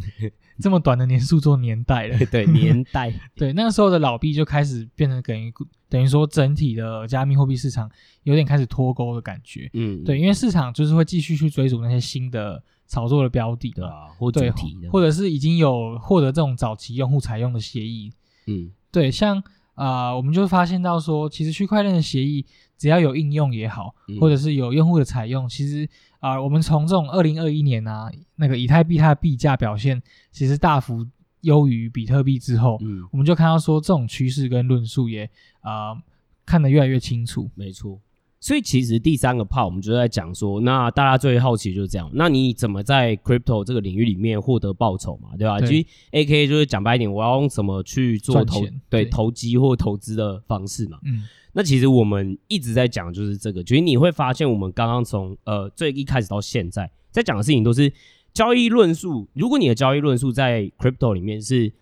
[0.61, 5.53] 这么短的年数做年代了， 对年代， 对那个时候的老币就开始变成等于
[5.89, 7.91] 等于说整体的加密货币市场
[8.23, 18.11] 有点开始脱钩的感觉，嗯，对，因为市场就是会继续去追逐那些新的炒作的标的，对啊，或主题的，或者是已经有获得这种早期用户采用的协议，
[18.47, 22.45] 嗯，对，像啊、呃，我们就发现到说，其实区块链的协议
[22.77, 25.89] 只要有应用也好，嗯、或者是有用户的采用，其实。
[26.23, 31.05] 啊、呃，我们从这种二零二一年啊，那个以太币它的币价表现其实大幅
[31.41, 35.29] 优于比特币之后，嗯，我们就看到说这种趋势跟论述也
[35.63, 36.03] 啊、呃、
[36.47, 37.51] 看得越来越清楚。
[37.57, 37.99] 没错，
[38.43, 45.61] 所以其实第三个 part 我们就在讲说，那大家最好奇就是这样，那你怎么在 crypto 这个领域里面获得报酬嘛，对吧？
[45.61, 51.23] 对其实 AKA 就是讲白一点，我要用什么去做投对，对投机或投资的方式嘛，嗯。
[51.53, 57.93] 那其实我们一直在讲就是这个，其实你会发现我们刚刚从呃最一开始到现在在讲的事情都是
[58.35, 59.29] 交易论述。
[59.35, 61.73] 如果你的交易论述在 crypto 里面是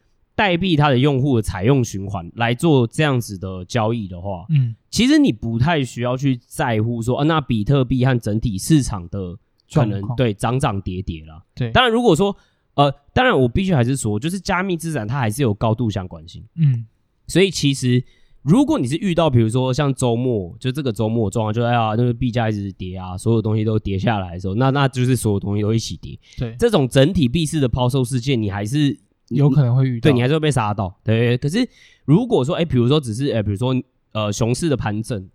[0.40, 9.36] 代币它的用户的采用循环来做这样子的交易的话，嗯，其实你不太需要去在乎说啊，那比特币和整体市场的
[9.70, 11.42] 可能对涨涨跌跌啦。
[11.54, 12.34] 对，当然如果说
[12.72, 16.86] 呃，当然我必须还是说，就是加密资产它还是有高度相关性，嗯，
[17.26, 18.02] 所以其实。
[18.42, 26.18] 如果你是遇到，比如说像周末，就这个周末状况，就哎呀，那个币价一直跌啊，所有东西都跌下来的时候，那那就是所有东西都一起跌。
[26.38, 28.98] 对，这种整体币市的抛售事件，你还是
[29.30, 30.94] 有可能会遇到，对，你还是会被杀到。
[31.02, 31.68] 对，可是
[32.04, 33.74] 如果说，哎，比如说只是，哎，比如说
[34.12, 35.28] 呃，熊市的盘整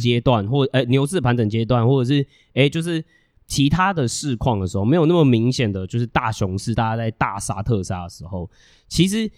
[0.00, 3.04] 阶段，或哎牛市的盘整阶段，或者是哎，就是
[3.46, 8.50] 其他的市况的时候，没有那么明显的就是大熊市，大家在大杀特杀的时候，
[8.88, 9.30] 其实。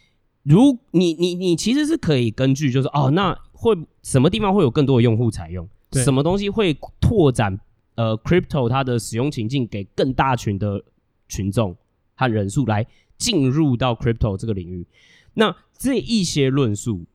[0.44, 3.72] 如你你你其实是可以根据就是哦，那会
[4.02, 5.68] 什么地方会有更多的用户采用？
[5.92, 7.56] 什么东西会拓展
[7.94, 10.82] 呃 crypto 它的使用情境给更大群的
[11.28, 11.76] 群众
[12.16, 12.84] 和人数来
[13.22, 14.86] 进入到 crypto 这个领域？
[15.34, 17.06] 那这一些论述，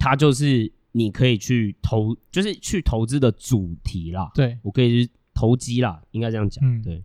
[0.00, 4.30] 它就是你可以去投，就是去投资的主题啦。
[4.34, 6.64] 对，我可以去投机啦，应该这样讲。
[6.64, 7.04] 嗯，对。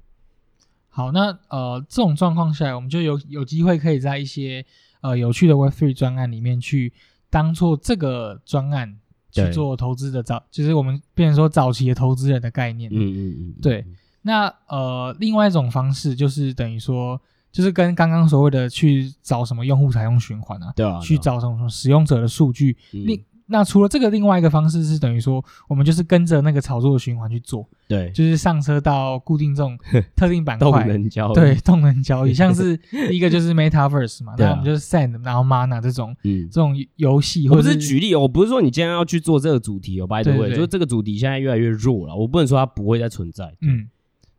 [0.88, 4.65] 好，那呃这种状况下来，我们就有有机会可以在一些。
[5.03, 6.93] 呃，有趣的 Web3 专案里面去
[7.29, 12.89] 当做这个专案去做投资的早，就是我们变成说早期的投资人的概念。
[12.89, 13.55] 嗯嗯嗯。
[13.62, 13.86] 对，
[14.21, 17.21] 那呃，另外一种方式就是等于说，
[17.53, 22.75] 就是跟刚刚所谓的去找什么用户采用循环啊，对啊，去找什么什么使用者的数据。
[22.91, 29.77] 另、嗯那除了这个，另外一个方式是等于说，我们就是跟着那个炒作的循环去做，对，就是上车到固定这种
[30.15, 32.79] 特定板块，动能交易，对，动能交易， 像是
[33.11, 43.89] 一个就是 Metaverse 嘛， 那我们就是 Sand，然后 Mana 这种，嗯，这种游戏，或者是举例，我不是说你今天要去做这个主题哦，by the way，就是这个主题现在越来越弱了，我不能说它不会再存在，嗯，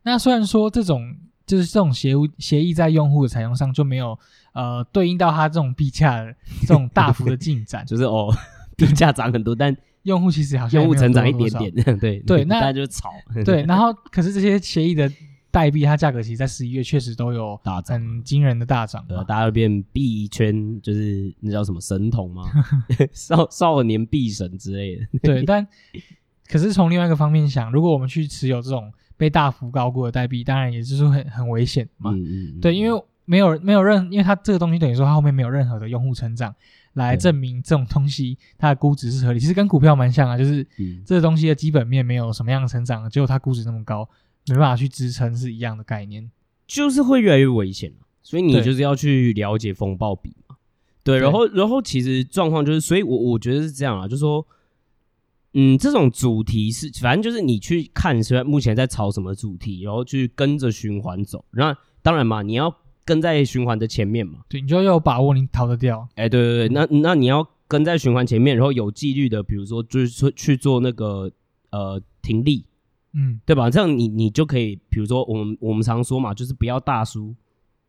[0.01, 4.17] 那虽然说这种就是这种协议协议在用户的采用上就没有
[4.53, 8.33] 呃对应到它这种币价的这种大幅的进展， 就是哦。
[8.77, 13.09] 币价涨很多，但用户其实好像用户成长一点点，对对，那大家就炒。
[13.45, 15.09] 对， 然后可是这些协议的
[15.49, 19.05] 代币，它价格其实，在十一月确实都有大涨，很惊人的大涨。
[19.07, 22.43] 对，大家都变币圈，就是那叫什么神童吗？
[23.13, 25.07] 少少年币神之类的。
[25.23, 25.65] 对，但
[26.49, 32.11] 可是从另外一个方面想，如果我们去持有这种被大幅高估的代币，当然也就是很很危险嘛。
[32.11, 32.59] 嗯嗯。
[32.61, 36.53] 对，因为没有没有任，因为它这个东西等于说它后面没有任何的用户成长。
[36.95, 40.65] 来证明这种东西它的估值是合理，其实跟股票蛮像啊，就是
[41.05, 44.07] 这个东西的基本面没有什么样的成长，结果它估值那么高，
[44.47, 46.31] 没办法去支撑，是一样的概念，
[46.65, 47.91] 就是会越来越危险，
[48.23, 50.55] 所以你就是要去了解风暴比嘛。
[51.03, 54.47] 对，然后然后其实状况就是，所以我我觉得是这样啊，就是说，
[55.57, 61.43] 嗯，这种主题是反正就是你去看，虽然目前在炒什么主题，然后去跟着循环走。
[61.51, 66.07] 那当然嘛，你要跟在循环的前面嘛，对，你就要有把握，你逃得掉。
[66.15, 71.31] 哎，对对对，那那你要跟在循环前面，然后有纪律的，比如说就是说去做那个
[71.71, 72.65] 呃停利，
[73.13, 73.69] 嗯，对吧？
[73.69, 77.33] 这样你你就可以，比如说我们我们常说嘛，就是不要大输，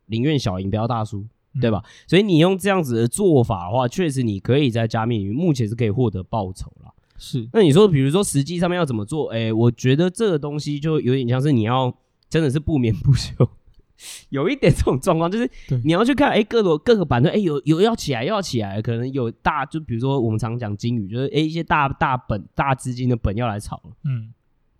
[0.06, 1.26] 宁愿小赢，不要大输。
[1.58, 1.82] 对吧？
[2.06, 6.92] 所以你用这样子的做法的话，确实你可以在加密领域目前是可以获得报酬啦。
[7.18, 7.48] 是。
[7.52, 9.32] 那你说，比如说实际上面要怎么做？
[9.32, 11.92] 哎，我觉得这个东西就有点像是你要
[12.28, 13.32] 真的是不眠不休，
[14.30, 15.50] 有一点这种状况，就是
[15.84, 24.32] 你要去看，哎，各个各个板块，哎，有有要起来，要起来，可能有大，就比如说我们常讲金鱼，就是哎一些大大本大资金的本要来炒了，嗯，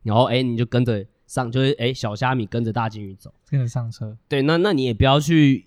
[0.03, 4.17] 然后哎你就跟着上，就是哎小虾米跟着大金鱼走，跟着上车。
[4.29, 5.67] 对，那那你也不要去。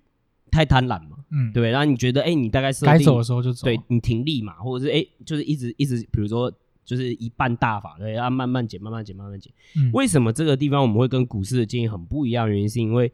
[0.52, 6.52] 太贪婪嘛，嗯，对，然后你觉得，哎、欸，你大概是该走的时候就走，对你停利嘛，或者是哎、欸，就是一直一直，比如说
[6.84, 9.54] 就是一半大法，对，要慢慢减，慢慢减，慢慢减。
[9.78, 12.50] 嗯，为什么这个地方我们会跟股市的建议很不一样？
[12.50, 13.12] 原因是因为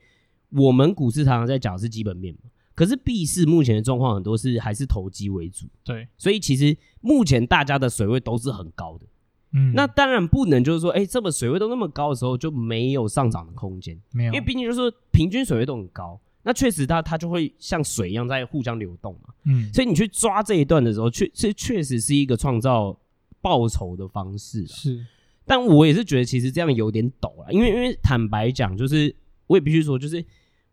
[0.52, 9.06] 我们股市常常在讲是基本面嘛，可是币市目前的状况很多是还是投机为主，对，所以其实目前大家的水位都是很高的，
[9.52, 16.19] 嗯，那当然不能就是说，哎、欸，这么水位都那么高的时候就没有上涨的空间，没有，因为毕竟就是说平均水位都很高。
[16.47, 19.34] 那确实它，它它就会像水一样在互相流动嘛。
[19.45, 22.95] 嗯，所以你去抓这一段的时候，确这确实是一个创造
[23.41, 24.63] 报酬的方式。
[24.67, 25.03] 是，
[25.43, 29.15] 但我也是觉得其实这样有点抖了，因为因为坦白讲，就是
[29.47, 30.23] 我也必须说，就是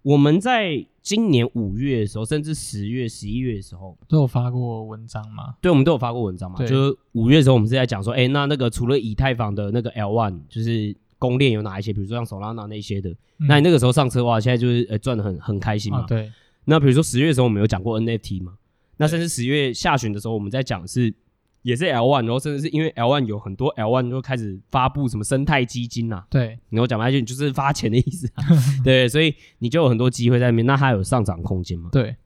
[0.03, 5.55] 我们在今年五月的时候，甚至十月、十一月的时候，都有发过文章嘛。
[5.63, 6.59] 对，我们都有发过文章嘛。
[6.67, 10.95] 就是五月的时候，我们是在讲说，哎、欸，那那个除了以太坊的那个 L one，就是。
[11.23, 11.93] 公链有哪一些？
[11.93, 13.09] 比如说像 Solana 那些的，
[13.39, 16.01] 嗯、那你那个时候上车的话，现在就是呃赚的很很开心嘛。
[16.01, 16.33] 啊、对。
[16.65, 18.55] 那比如说十月的时候，我们有讲过 NFT 嘛？
[18.97, 21.15] 那甚至十月下旬的时候，我们在讲是
[21.63, 26.27] 也是 L one，然后甚至是因为 L one 有很多 L one 就开始发布什么生态基金呐、啊。
[26.29, 26.59] 对。
[26.71, 28.43] 然后讲白一句，就是发钱的意思、啊。
[28.83, 29.09] 对。
[29.09, 31.89] 所以你就有很多机会在那边，那它有上涨空间嘛？
[31.93, 32.17] 对。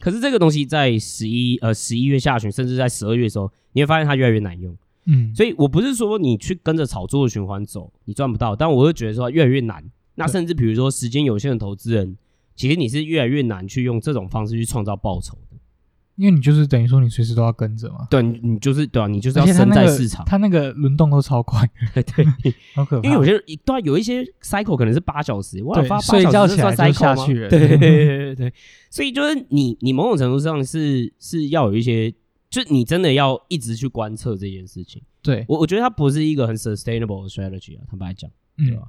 [0.00, 4.76] 可是这个东西在十一呃十一月下旬，甚至在十二月的时候，你会发现它越来越难用。
[5.06, 9.84] 嗯，所以我不是说你去跟着炒作的循环走，你赚不到，但我会觉得说越来越难。
[10.14, 12.16] 那甚至比如说时间有限的投资人，
[12.54, 15.56] 其实你是越来越难去用这种方式去创造报酬的，
[16.16, 18.06] 因为你就是等于说你随时都要跟着嘛。
[18.10, 20.24] 对，你就是对啊，你就是要身在市场。
[20.26, 22.24] 它那个轮动都超快， 对，
[22.74, 23.08] 好可怕。
[23.08, 27.48] 因为有些一段有一些 cycle 可能是八小时，我要发睡觉起来就下去了。
[27.48, 28.52] 对对对对，
[28.90, 32.14] 所以就是你你某种程度上是是要有一些。
[32.52, 38.82] 就你真的要一直去观测这件事情，对，我我觉得它不是一个很 sustainable 的 strategy 啊，坦白讲，对吧？
[38.82, 38.88] 嗯，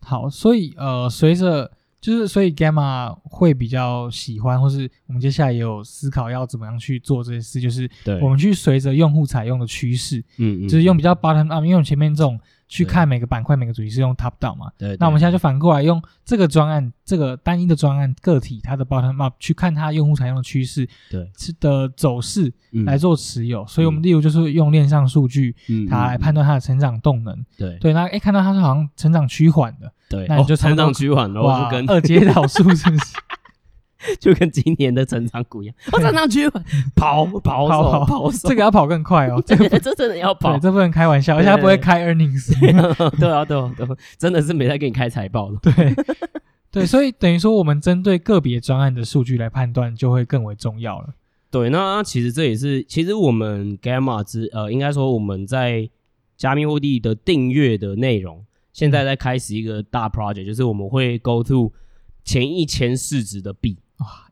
[0.00, 7.88] 好，所以呃，随着就是所以 Gamma 会比较喜欢，或是我们接下来也有思考要怎么样去做这些事，就是
[8.22, 12.40] 我们去随着用户采用的趋势，嗯嗯，就是用比较 bottom up，因为我们前面这种。
[12.74, 14.68] 去看每个板块、每个主题是用 top down 嘛？
[14.76, 14.96] 对。
[14.98, 22.52] 那我们现在就反过来用这个专案、这个单一的专案个体它的 bottom up 去看它用户采用的趋势，对，的走势
[22.84, 23.64] 来做持有。
[23.68, 25.54] 所以我们例如就是用链上数据，
[25.88, 27.46] 它来判断它的成长动能。
[27.56, 27.78] 对。
[27.78, 27.92] 对。
[27.92, 33.04] 那诶看到它是好像成长趋缓的，对，那你就成长趋缓了，哇，跟二阶导数是不是？
[34.20, 36.48] 就跟今年的成长股一样，我成长区
[36.94, 42.58] 跑跑跑跑，这个要跑更快哦， 这个这真的要跑，这不能开玩笑，而且他不会开 earnings，
[43.18, 43.86] 对啊对啊对，
[44.18, 45.72] 真的是没在给你开财报了，对
[46.70, 51.10] 对，所以等于说我们针对个别专案的数据来判断就会更为重要了。
[51.50, 55.88] 对，那其实这也是，其实我们 Gamma 之呃，应该说我们在
[56.36, 61.72] 加密货币的订阅的内容，现在在开始一个大 project，就是我们会 go to
[62.24, 63.78] 前一千市值的币。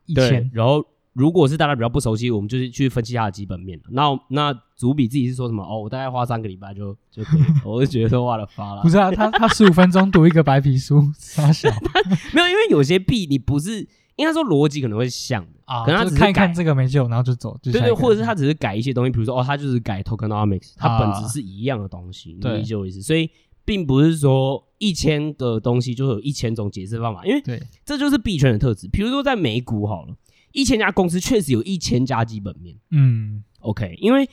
[0.07, 0.49] 哇，一千！
[0.53, 3.79] 然后如果是大家比较不熟悉，我们就是去分析它的基本面。
[3.89, 5.63] 那那主笔自己是说什么？
[5.63, 7.41] 哦，我大概花三个礼拜就就可以。
[7.63, 8.81] 我就觉得说哇了发了。
[8.81, 11.69] 不是啊，他他十五分钟读一个白皮书，傻小。
[12.33, 17.57] 没有，因为有些币你不是应该说逻辑可能会像啊，可能他只是看一看这个没救，然后就走。
[17.61, 23.01] 对对，或者是他只是改一些东西，比如说哦，他就是改 tokenomics，它本质是一样的东西，你理解我意思？
[23.01, 23.29] 所以
[23.65, 24.67] 并不是说。
[24.79, 28.85] 一千个东西就会有一千种解释方法，因为对，这就是币圈的特质。
[28.89, 30.13] 比如说在美股好了，
[30.51, 32.75] 一千家公司确实有一千家基本面。
[32.91, 34.29] 嗯，OK，因为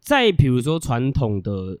[0.00, 1.78] 在比如说传统的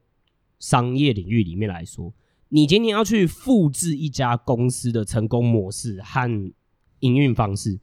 [0.60, 2.14] 商业领域里面来说，
[2.50, 6.52] 你今天要去复制一家公司的成功模式和
[7.00, 7.80] 营运方式，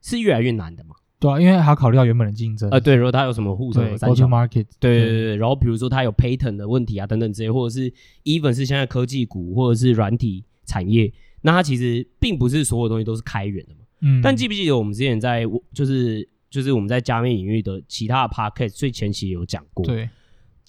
[0.00, 0.96] 是越来越难的嘛。
[1.20, 2.68] 对啊，因为还要考虑到原本的竞争。
[2.70, 5.36] 呃，对，如果它有什么护城三角 market，对对对对。
[5.36, 7.92] 然后比如说它有 patent 的问题啊，等等之类，或者是
[8.24, 11.12] even 是现在科技股或者是软体产业，
[11.42, 13.84] 那它其实并不是所有东西都是开源的嘛。
[14.00, 14.20] 嗯。
[14.22, 15.44] 但记不记得我们之前在
[15.74, 20.08] 就是就是我们在加密领域的其他的 podcast 最前期有讲过，对。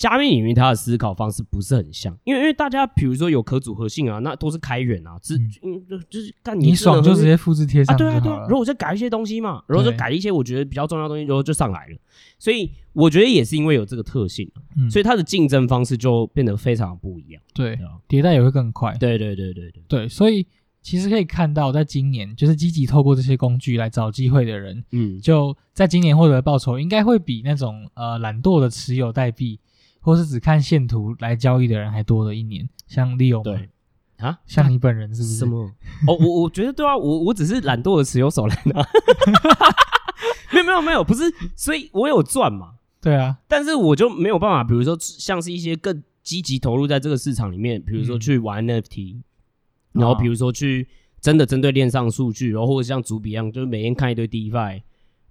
[0.02, 5.80] 加密领域它的思考方式不是很像，因为因为大家比如说有可组合性啊，那都是开源啊，只嗯
[6.10, 8.48] 就是干你，你爽就直接复制贴上啊，对啊对啊。
[8.50, 11.98] 如果再改一些东西嘛，然后就改一些我觉得比较重要的东西，然后就上来了。
[12.40, 17.44] 所以我觉得也是因为有这个特性，嗯，所以它的竞争方式就变得非常不一样。
[17.54, 17.78] 对，
[18.10, 18.98] 迭代也会更快。
[19.00, 20.48] 对对对对对对，所以
[20.82, 29.60] 其实可以看到，在今年就是积极透过这些工具来找机会的人，嗯，就在今年获得的报酬应该会比那种呃懒惰的持有代币。
[30.02, 33.70] 或是只看线图来交易的人还多了一年，像利用对
[34.18, 35.36] 啊，像你本人是不是？
[35.36, 35.72] 什么？
[36.08, 38.86] 哦，我我觉得对啊，我我只是懒惰的持有手来拿，
[40.54, 41.24] 没有没有没有，不是，
[41.56, 49.24] 所以我有赚嘛，对啊，但是我就没有办法，比如说像是一些更积极投入在这个市场里面，比如说去玩 NFT，、嗯、
[49.94, 50.88] 然后比如说去
[51.20, 54.82] 真的针对链上数据，然后或者像主笔一样，就是每天看一堆 DeFi。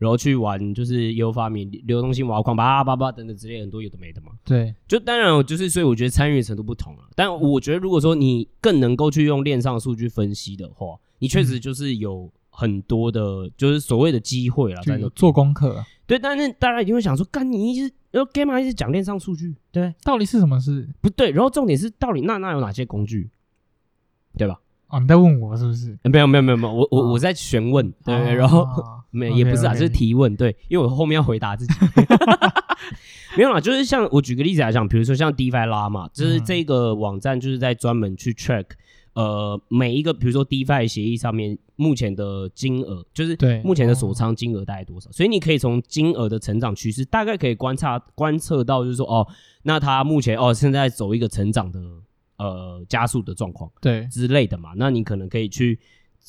[0.00, 4.32] 然后去玩，就是优发明流动性挖矿，叭叭叭等等之类很多有的没的嘛。
[4.46, 7.02] 对，就当然就是，所以我觉得参与程度不同了。
[7.14, 14.80] 但我觉得，如果说你更能够去用链上数据分析的话，你确实就是有很多的，嗯、就是所谓的机会了，
[15.14, 15.84] 做功课。
[16.06, 19.54] 对，但是大家一定会想说，干你一直，然后干嘛一直讲链上数据？
[19.70, 20.88] 对，到底是什么事？
[21.02, 23.28] 不对，然后重点是，到底那那有哪些工具？
[24.38, 24.58] 对吧？
[24.90, 25.96] 哦，你在问我是不是？
[26.04, 28.66] 没有没有没有没有，我我我在询问，对，然后
[29.10, 31.72] 没也不是啊，就是提问，对，因为我后面要回答自己。
[33.36, 38.64] 没有啦，就是像我举个例子来讲，比如说像 DeFi Llama，就是这个网站就是在专门去 track，
[39.12, 49.24] 呃，每一个比如说 DeFi 协议上面目前的金额，就是对目前的锁仓金额大概多少，所以你可以从金额的成长趋势，大概可以观察观测到，就是说哦，
[49.62, 51.80] 那它目前哦现在走一个成长的。
[52.40, 54.08] 呃，加速的状况，对。
[54.10, 55.78] 之类的嘛，那你可能可以去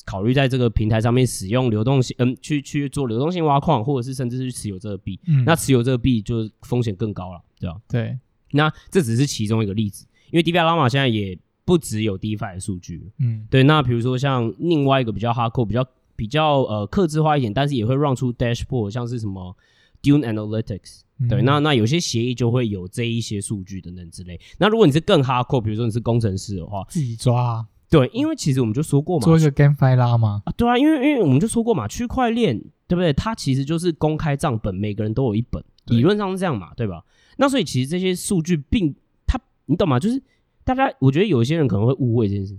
[0.06, 7.78] 考虑在这个平台上面使用流动性，嗯，去去做流动性挖矿，或者是甚至是持有这个币，嗯，那持有这个币就风险更高了，对吧？
[7.88, 8.20] 对，
[8.52, 15.86] 那这只是其中一个例子，因为 DeFi Llama 现在也不只有 DeFi 的数据，嗯，对，那比如说像另外一个比较 hardcore，比较
[16.18, 19.56] 比较呃克制化一点，但是也会 run 出 dashboard，像是什么
[20.02, 21.02] Dune Analytics。
[21.30, 24.42] 对，那那有些协议就会有这一些数据等等之类。
[24.58, 27.68] 那如果你是更 hardcore，比如说你是工程师的话，自己抓啊。
[27.92, 30.42] 对，因为其实我们就说过嘛，做一个 GameFi 拉嘛。
[30.46, 33.14] 啊，对啊，因为因为我们就说过嘛，区块链对不对？
[33.14, 37.04] 它其实就是公开账本，每个人都有一本，理论上是这样嘛，对吧？
[37.38, 38.96] 那所以其实这些数据并
[39.28, 40.00] 它，你懂吗？
[40.00, 40.20] 就是
[40.64, 42.58] 大家，我觉得有些人可能会误会这件事，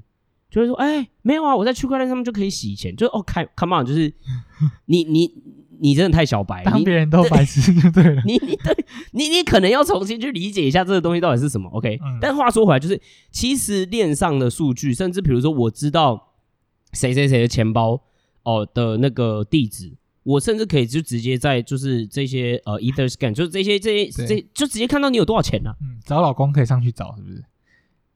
[0.49, 4.15] 就会说，哎，没有啊，我在区块链上面就可以洗钱，就哦开，come on，就是
[4.85, 5.43] 你 你。
[5.81, 8.23] 你真的太小白了，当别人都白痴就对了。
[8.27, 11.69] 你你对，你你可能要重新去理解一下这个东西到底是什么。
[11.71, 13.01] OK，、嗯、但话说回来，就是
[13.31, 16.29] 其实链上的数据，甚至比如说我知道
[16.93, 18.01] 谁谁谁的钱包
[18.43, 19.93] 哦的那个地址，
[20.23, 25.75] 我甚至可以就直接在就是这些呃 EtherScan，就是这些这些这就直接看到你有多少钱啊。
[25.81, 27.45] 嗯，找老公可以上去找，是不是？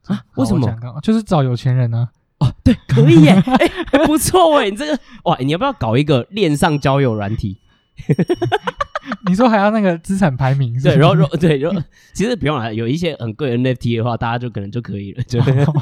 [0.05, 0.23] 啊？
[0.37, 0.67] 为什么？
[1.03, 2.16] 就是找有钱人呢、啊。
[2.39, 7.57] 哦，对，可以耶， 哎、欸，不错哎，你这个哇，你要不要搞一个恋上交友软体？
[9.27, 10.87] 你说还要那个资产排名是是？
[10.89, 11.81] 对，然后然后对，然后
[12.13, 15.39] 其实不用了，有一些很贵的 NFT 的话，大家就可能就可以了，就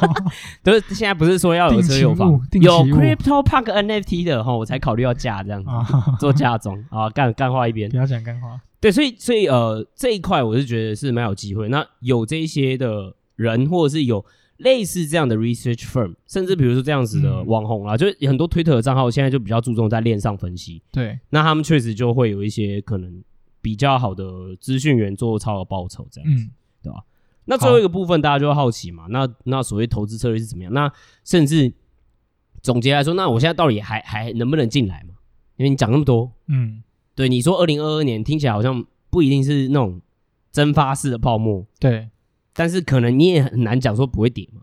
[0.64, 5.70] 都是现在不是说要有车有房，有 Crypto Punk NFT 的哈，我才考虑要嫁这样子
[6.20, 8.62] 做嫁妆啊，干干话一边，不要讲干话。
[8.80, 14.24] 对，所以所以呃这一块我是觉得是蛮有机会，那有这些的人或者是有。
[14.58, 20.82] 类似这样的 research firm，甚至比如说这样子的网红啊，嗯、就是很多推特的账号现在就比较注重在链上分析。
[20.92, 23.22] 对，那他们确实就会有一些可能
[23.62, 26.52] 比较好的资讯源做超额报酬这样子，嗯、
[26.84, 27.04] 对吧？
[27.46, 30.74] 那最后一个部分大家就会好奇嘛，那那所谓投资策略是怎么样？
[30.74, 30.92] 那
[31.24, 31.74] 甚至
[32.62, 35.16] 总结来说，那我现在到底还还能不能进来嘛？
[35.58, 36.82] 因为你讲那么多，嗯，
[37.14, 40.02] 对，你说二零二二年听起来好像不一定是那种
[40.52, 42.10] 蒸发式的泡沫，对。
[42.56, 44.62] 但是可能你也很难讲说不会跌嘛，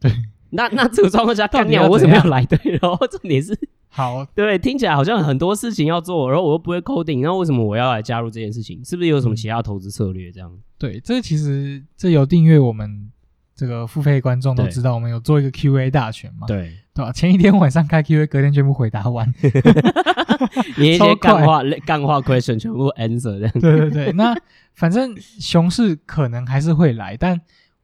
[0.00, 0.10] 对，
[0.50, 2.44] 那那这个状况下 干掉我为什么要来？
[2.46, 3.58] 对，然后重点是
[3.90, 8.82] 好，对，听起来好像很多事情要做，然后我又不会 coding，那为什么我要来加入这件事情？
[8.84, 10.50] 是不是有什么其他投资策略这样？
[10.78, 13.10] 对，这个其实这有订阅我们
[13.54, 17.10] 这个付费观众都知道，我们有做一个 Q&A 大全嘛，对对吧？
[17.12, 19.32] 前一天晚上开 Q&A，隔天全部回答完，
[20.76, 24.34] 你一些干话干话 question 全部 answer 这样，对对对，那。
[24.74, 27.38] 反正熊市可能还是会来，但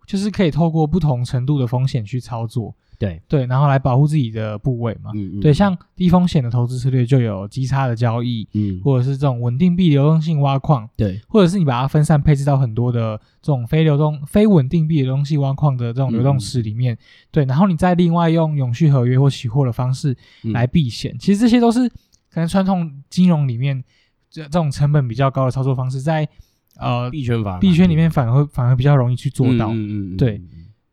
[0.06, 5.12] 就是可以透过不同程度的风险去操作，对对，然后来保护自己的部位嘛。
[5.14, 5.40] 嗯嗯。
[5.40, 16.98] 对，像低风险的投资策略就有基差的交易，嗯，或者是这种稳定币流动性挖矿，对，或者是你把它分散配置到很多的这种非流动、非稳定币的东西挖矿的这种流动池里面，嗯、
[17.30, 21.12] 对，然后你再另外用永续合约或期货的方式来避险。
[21.14, 23.84] 嗯、其实这些都是可能传统金融里面。
[24.30, 26.28] 这这种成本比较高的操作方式，在
[26.76, 29.70] 呃币圈法币圈里面反而会反而比较容易去做到。
[29.70, 30.38] 嗯嗯，对。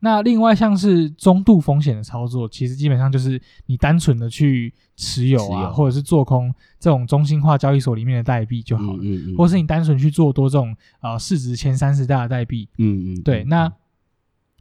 [0.06, 5.74] 那另外像是中度风险的操作，其实基本上就是你单纯的去持有啊，有。
[5.74, 13.44] 或者是做空这种中心化交易所里面的代币就好了，嗯嗯嗯，或是你单纯去做多这种呃市值前三十大的代币，嗯，嗯嗯，对。
[13.46, 13.74] 那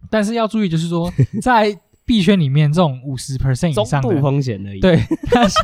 [0.09, 4.99] 但是要注意，就是说在币圈里面，这种五十 percent 以上的中度风险而已，对，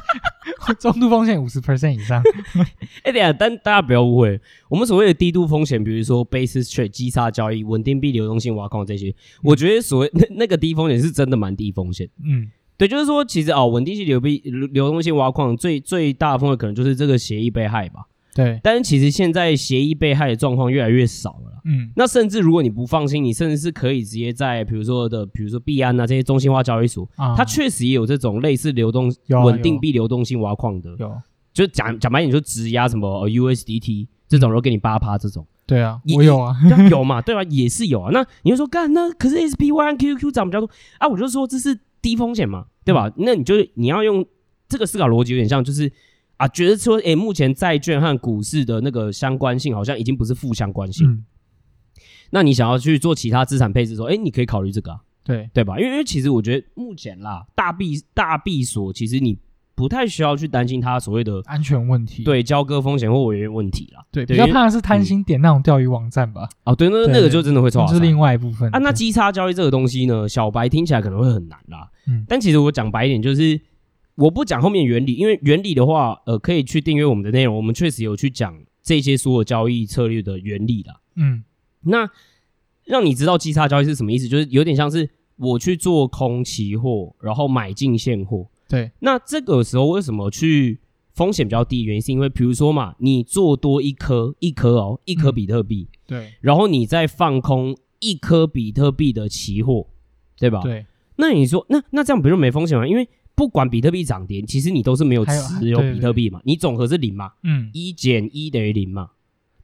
[0.81, 2.23] 中度风险五十 percent 以上。
[3.05, 12.09] 哎，等下，但大家不要误会，我们所谓的低度风险，比如说 basis trade 击杀交易、稳定币流动性挖矿这些，嗯、我觉得所谓 那那个低风险是真的蛮低风险。
[12.25, 14.39] 嗯，对，就是说，其实哦，稳定性流币
[14.73, 18.07] 流动性挖矿最最大的风险可能就是这个协议被害吧。
[18.43, 21.61] 对，但是其实现在协议被害的状况越来越少了啦。
[21.67, 29.13] 嗯，那甚至如果你不放心，你甚至是可以直接在比如说的，比如说币安啊这些中心化交易所，啊、它确实也有这种类似流动
[29.45, 30.97] 稳定币流动性挖矿的。
[30.99, 31.15] 有，
[31.53, 35.47] 就讲讲白点，就质押什么 USDT 这种，然后给你八趴这种。
[35.67, 36.57] 对啊，我有啊，
[36.91, 37.21] 有嘛？
[37.23, 37.43] 对吧？
[37.51, 38.11] 也是有啊。
[38.11, 43.09] 那你就说干那可是 SPY、QQ 涨比较多啊，我就说这是低风险嘛，对吧？
[43.09, 44.25] 嗯、那你就你要用
[44.67, 45.93] 这个思考逻辑，有点像就是。
[46.41, 51.07] 啊，觉得说，诶、欸，目前债券和股市的那个相关性好像已经不是负相关性。
[51.07, 51.23] 嗯、
[52.31, 55.79] 那你想要去做其他资产配置的时候，诶、欸，你可以考虑这个、啊，对对吧？
[55.79, 59.37] 因为因为其实我觉得目前啦，大币大币所其实你
[59.75, 64.03] 不太需要去担心它所谓的安全问题，对交割风险或违约问题啦。
[64.11, 66.49] 对，比较怕的是贪心点那种钓鱼网站吧。
[66.65, 67.85] 哦，对，那那个就真的会错。
[67.87, 68.75] 这是另外一部分。
[68.75, 71.91] 啊，那基差交易这个东西呢，小白听起来可能会很难啦。
[72.07, 73.61] 嗯，但其实我讲白一点就是。
[74.21, 77.57] 我不讲后面原理，因为原理的话，呃，可以去订阅我们的内容。
[77.57, 81.01] 我们确实有去讲这些所有交易策略的原理啦。
[81.17, 81.43] 嗯，
[81.85, 82.09] 那
[82.85, 88.47] 让你知道基差交易是什么意思，就是有点像是我去做空期货，然后买进现货。
[88.69, 90.81] 对，那这个时候为什么去
[91.15, 91.83] 风险比较低？
[91.85, 99.87] 原因是因为，比如说嘛，你做多一颗一颗哦，一颗比特币，嗯，对，然后你再放空一颗比特币的期货，
[100.37, 100.61] 对吧？
[100.63, 100.85] 对，
[101.17, 102.87] 那你说，那那这样不就没风险吗？
[102.87, 109.11] 因为不管比特币涨跌，其实你都是没有持有比特币嘛，你总和是零嘛，嗯，一减一等于零嘛。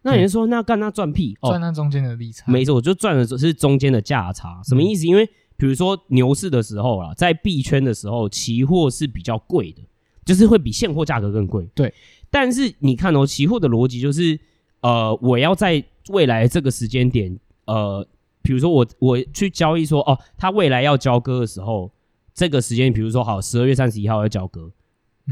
[0.02, 2.50] 那有人说，那干那赚屁，赚那中间的利差。
[2.50, 4.62] 没错，我就赚的是中间的价差。
[4.64, 5.04] 什么意思？
[5.04, 9.82] 因为比如说牛市的时候啦，在币圈的时候，期货是比较贵的，
[10.24, 11.68] 就是会比现货价格更贵。
[11.74, 11.92] 对，
[12.30, 14.38] 但是你看哦，期货的逻辑就是，
[14.80, 18.06] 呃，我要在未来这个时间点，呃，
[18.42, 21.90] 比如说我我去交易说，哦，他未来要交割的时候。
[22.36, 24.70] 这个时间，比如说好，十二月三十一号要交割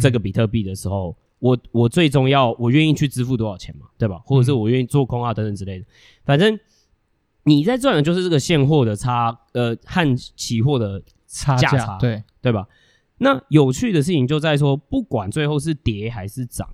[0.00, 4.20] 这个比特币的时候，嗯、我我最终要我愿意去支付多少钱嘛，对吧？
[4.24, 5.84] 或者是我愿意做空啊等等之类的，
[6.24, 6.58] 反正
[7.44, 12.24] 你在赚的就是这个现货的差，呃，和期货的价差，差，对。
[12.40, 12.68] 对吧？
[13.16, 16.68] 那有趣的事情就在说，不管最后是跌还是涨，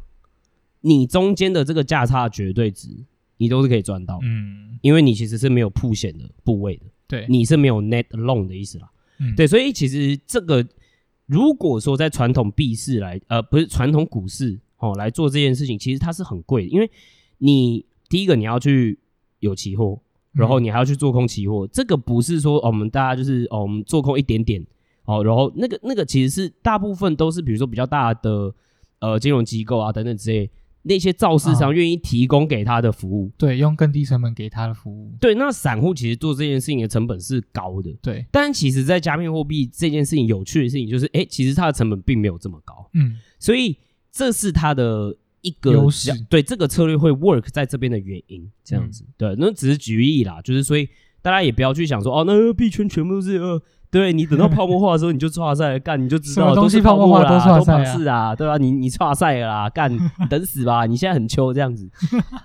[0.80, 2.88] 你中间的这个价差绝对值，
[3.36, 8.90] 你都是可以赚到，嗯，因为你其实是没有铺险的部位的，对，你是没有 net long 的意思啦。
[9.20, 10.66] 嗯、对，所以其实这个，
[11.26, 16.90] 如果说在传统币市来，呃，不是传统股市哦来做这件事情，其实它是很贵的，因为
[17.38, 18.98] 你第一个你要去
[19.38, 20.00] 有期货，
[20.32, 24.66] 然后你还要去做空期货，嗯、这个不是说、哦、我们大家就是哦我们做空一点点
[25.04, 28.54] 哦，然后那个那个其实是大部分都是比如说比较大的
[29.00, 30.50] 呃金融机构啊等等之类。
[30.82, 38.24] 那些造市商愿意提供给他的服务，啊，对，用更低成本给他的服务，对，那散户其实做这件事情的成本是高的，对。
[38.30, 43.76] 但其实，在加密货币这件事情有趣的事情就是，哎，其实它的成本并没有这么高，嗯，所以
[44.10, 50.88] 这是它的一个优势，对这个策略会 work 在这边的原因，这样子，嗯、对，那只是举例啦，就是所以
[51.22, 53.60] 大家也不要去想说，哦，那币圈全部都是呃。
[53.92, 58.56] 对，你等到泡沫化的时候，你就剉赛干，你就知道东西泡沫化都剉赛是啊，对吧？
[58.56, 59.90] 你你差赛了啦，干，
[60.30, 60.86] 等死吧！
[60.86, 61.90] 你现在很秋这样子，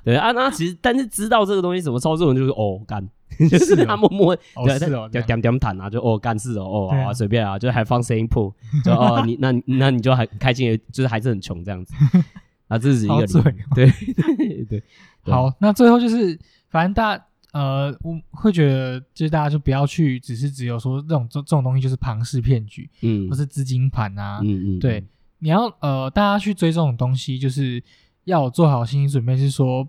[0.03, 0.31] 对啊。
[0.31, 3.07] 那其实，但是知道这个东西怎么操作，就是哦干，
[3.47, 8.51] 就是 他默默对对点点弹啊，就哦干事哦哦啊随便啊，就还放声音铺，
[8.83, 11.93] 就哦你那那你就很开心，就是还是很穷这样子。
[12.69, 13.27] 啊，这是一个
[13.75, 13.85] 对
[14.35, 14.83] 对对。
[15.25, 16.39] 好，那最后就是
[16.71, 17.23] 反正大。
[17.55, 25.01] 呃，我会觉得，就是大家就不要去，只是只有说这种这这种东西就是庞氏骗局，嗯，或是资金盘啊，嗯嗯，对，
[25.39, 27.81] 你要呃，大家去追这种东西，就是
[28.25, 29.87] 要做好心理准备，是说，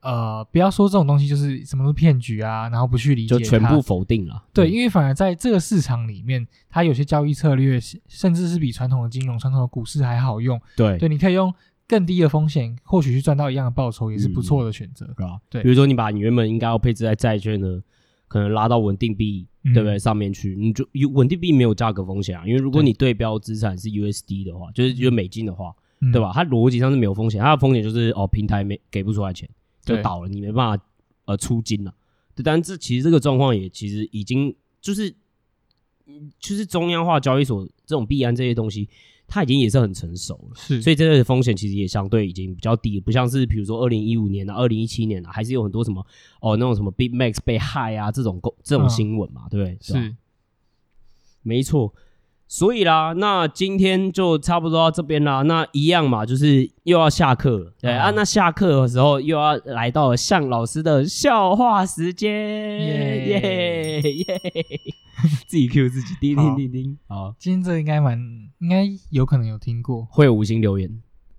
[0.00, 11.50] 呃，不要说这种东西就是什么都是骗局啊，然后不去理解，就全部否定了，对，因为反而在这个市场里面，它有些交易策略，甚至是比传统的金融、传统的股市还好用，对，对，你可以用。
[11.90, 15.40] 更低的风险，或许去赚到一样的报酬，也是不错的选择，是吧？
[15.48, 17.82] 对，比如说你把你原本应该要配置在债券的，
[18.28, 19.98] 可能拉到稳定币，嗯、对不对？
[19.98, 26.30] 上面去，你就稳定币没有价格风险啊，因为如果你对标资产是 USD 的话，就是就是美金的话，嗯、对吧？
[26.32, 29.48] 它逻辑上是没有风险，它的风险就是哦，平台没给不出来钱
[29.84, 30.84] 就倒了，你没办法
[31.24, 31.92] 呃出金了。
[32.36, 35.10] 对，但这其实这个状况也其实已经就是，
[36.38, 38.88] 就是中央化交易所这种币安这些东西。
[39.30, 46.04] 它已经也是很成熟了，是，所以这个风险其实也相对已经比较低，不像是比如说二零一五年啊、二零一七年啊，还是有很多什么
[46.40, 49.78] 哦那种什么 Big Max 被害啊这种这种新闻嘛，嗯、对不对？
[49.80, 50.16] 是，是。
[51.42, 51.94] 没错。
[52.52, 55.42] 所以啦，那今天就差不多到这边啦。
[55.42, 58.10] 那一样嘛，就是又要下课了，对、嗯、啊。
[58.10, 64.40] 那下课的时候又要来到了向老师的笑话时间，耶耶耶！
[65.46, 66.98] 自己 Q 自己，叮叮叮叮。
[67.06, 68.18] 好，今天这个应该蛮，
[68.58, 70.90] 应该有可能有听过，会有五星留言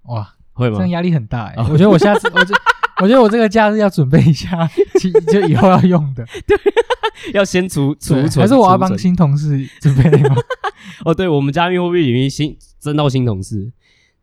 [0.03, 0.36] 哇？
[0.53, 0.76] 会吗？
[0.78, 1.64] 这样压力很大哎、欸。
[1.64, 2.62] 我觉得我下次， 我觉得
[3.01, 4.66] 我觉得我这个假日要准备一下，
[5.30, 6.26] 就以后要用的。
[6.47, 6.57] 对，
[7.34, 10.38] 要先储储存，还是我要帮新同事准备吗？
[11.05, 13.71] 哦，对，我们加密货币领域新增到新同事，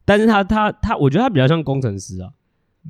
[0.05, 2.31] 但是他他他，我觉得他比较像工程师啊。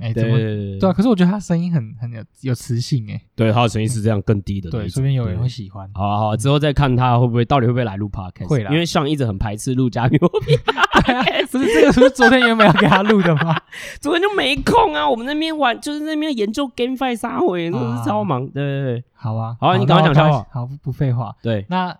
[0.01, 3.21] 哎，对对啊，可是我觉得他声音很很有有磁性哎。
[3.35, 4.71] 对，他的声音是这样更低的。
[4.71, 5.91] 对，说不定有人会喜欢。
[5.93, 8.47] 好啊好啊，之后再看他会不会到底会不会来录 podcast。
[8.47, 10.57] 会啦，因为上一直很排斥录加密货币。
[10.65, 13.57] 对啊，不是这个，不是昨天原本要给他录的吗？
[14.01, 18.47] 昨天就没空啊，我们那边玩就是那边研究会，都是超忙。
[18.47, 20.47] 对对对，好啊，好啊，你赶快讲笑话。
[20.53, 21.35] 好，不废话。
[21.43, 21.93] 对，那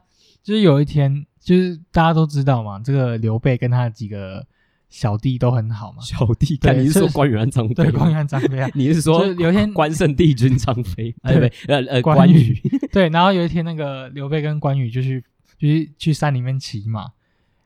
[0.45, 1.27] 就是有一天。
[1.49, 4.47] 就是大家都知道嘛，这个刘备跟他几个
[4.91, 6.03] 小弟都很好嘛。
[6.03, 7.73] 小弟，看你是说关羽和张飞？
[7.73, 8.69] 对，关羽和张飞啊。
[8.77, 11.15] 你是说有一天 关圣帝君张飞？
[11.23, 12.55] 对对，呃呃，关羽。
[12.93, 15.25] 对，然后有一天那个刘备跟关羽就去，
[15.59, 17.07] 就是去山里面骑马。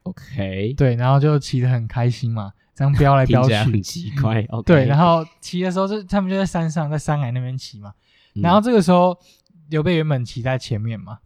[0.05, 0.75] OK。
[0.77, 4.47] 对，然后就骑得很开心嘛，这样飙来飙去，很奇怪。
[4.51, 4.63] OK。
[4.65, 7.93] 对，然后骑的时候就他们就在山上，在山崖那边骑嘛。
[8.35, 9.19] 然后这个时候
[9.71, 11.19] 刘备原本骑在前面嘛。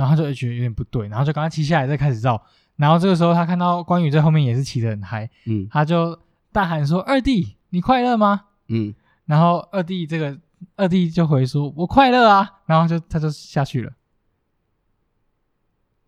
[0.00, 2.42] 然后他就觉得有点不对，然后就赶快骑下来，再开始绕。
[2.76, 6.18] 然后这个时候，他看到关羽在后面也是骑得很嗨，嗯，他就
[6.52, 8.94] 大喊说：“二弟，你快乐吗？”嗯，
[9.26, 10.38] 然后二弟这个
[10.76, 13.92] 二弟就回说：“我快乐啊。”然后就他就下去了。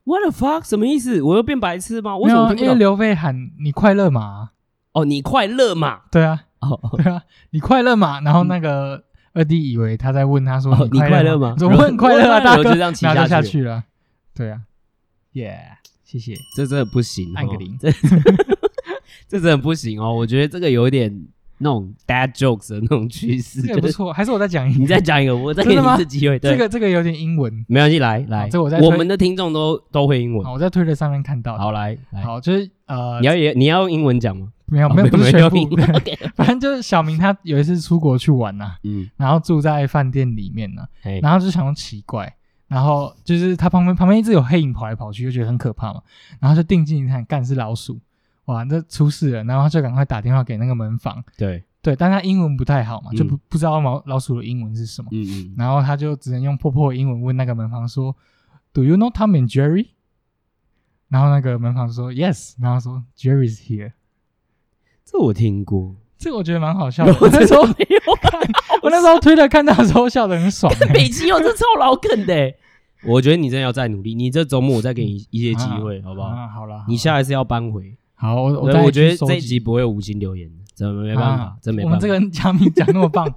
[0.05, 0.67] What the fuck？
[0.67, 1.21] 什么意思？
[1.21, 2.17] 我又变白痴吗？
[2.19, 4.53] 没有，因为刘备喊“你快乐吗？”
[4.93, 6.05] 哦，你快乐吗？
[6.11, 8.23] 对啊，哦，对啊，你快乐吗？
[8.23, 9.05] 然后那个。
[9.35, 12.41] 嗯二弟以为他在问他说：“你快乐吗？”怎么会很快乐啊？
[12.41, 13.83] 大哥，就这样骑下，下去了。
[14.35, 14.61] 对啊，
[15.33, 15.59] 耶，
[16.05, 16.35] 谢谢。
[16.55, 17.75] 这真的不行，按个零。
[17.81, 17.91] 这
[19.27, 20.15] 这真的不行哦。
[20.15, 21.27] 我觉得这个有点
[21.57, 23.63] 那种 dad jokes 的那种趋势。
[23.63, 24.79] 这个不错，还是我再讲一个。
[24.79, 26.39] 你再讲一个，我再给你一次机会。
[26.39, 28.51] 这个这个有点英文，没关系，来来。
[28.51, 30.47] 这我在我们的听众都都会英文。
[30.53, 31.57] 我在推特上面看到。
[31.57, 32.21] 好，来来。
[32.23, 34.49] 好，就是呃，你要也你要用英文讲吗？
[34.73, 35.69] 没有没有，不是全部，
[36.35, 40.83] 反正就是小明他有一次出国去玩呐，嗯，然后住在饭店里面呢，
[41.21, 42.35] 然后就想说奇怪，
[42.69, 46.03] 然后就是他旁边旁边一直有黑影跑来跑去，就觉得很可怕嘛，
[46.41, 48.01] 然后就定睛一看，干是老鼠，
[48.47, 51.63] 哇，这出事了，然后他就赶快打电话给那个门房，对。
[51.83, 55.27] 对，但他英文不太好嘛，就不不知道老老鼠的英文是什么，嗯。
[55.29, 58.17] 嗯，然后他就只能用破破的英文问那个门房说
[58.73, 59.89] ，Do you know Tom and Jerry？
[61.09, 63.95] 然后那个门房说 Yes，然后说 Jerry's here。
[65.13, 67.15] 这我听过，这个我觉得蛮好笑的。
[67.21, 68.41] 我那时候没有 看，
[68.83, 70.73] 我那时候推特看到的时候笑得很爽。
[70.95, 72.55] 北极有，这超老梗的。
[73.05, 76.31] 我觉得你真的要再努力，你这周末我再给你一些机会，好不好？
[76.49, 77.95] 好了，你下一次要扳回。
[78.15, 81.97] 好，我我觉得这一集不会有五星留言，真没办法，真没办法。
[81.97, 83.29] 我们这个加密讲那么棒，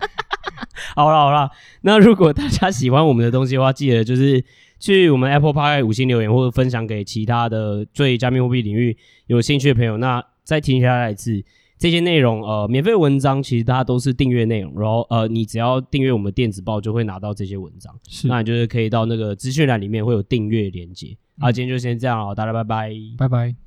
[0.96, 1.50] 好了好了。
[1.82, 4.44] 那如果大家喜欢我们的东西的话，记得就是
[4.80, 8.96] 去我们 Apple Pay 五星留言，或者分享给其他的对加密货币领域
[9.26, 9.98] 有兴趣的朋友。
[9.98, 11.44] 那再听下来一次。
[11.86, 17.96] 这些内容，呃，免费文章其实大家都是订阅内容，然后呃，你只要订阅我们电子报，就会拿到这些文章。
[18.10, 21.16] 是，那你就是可以到那个资讯栏里面会有订阅连结。
[21.38, 23.65] 嗯、啊，今天就先这样哦，大家拜拜，拜拜。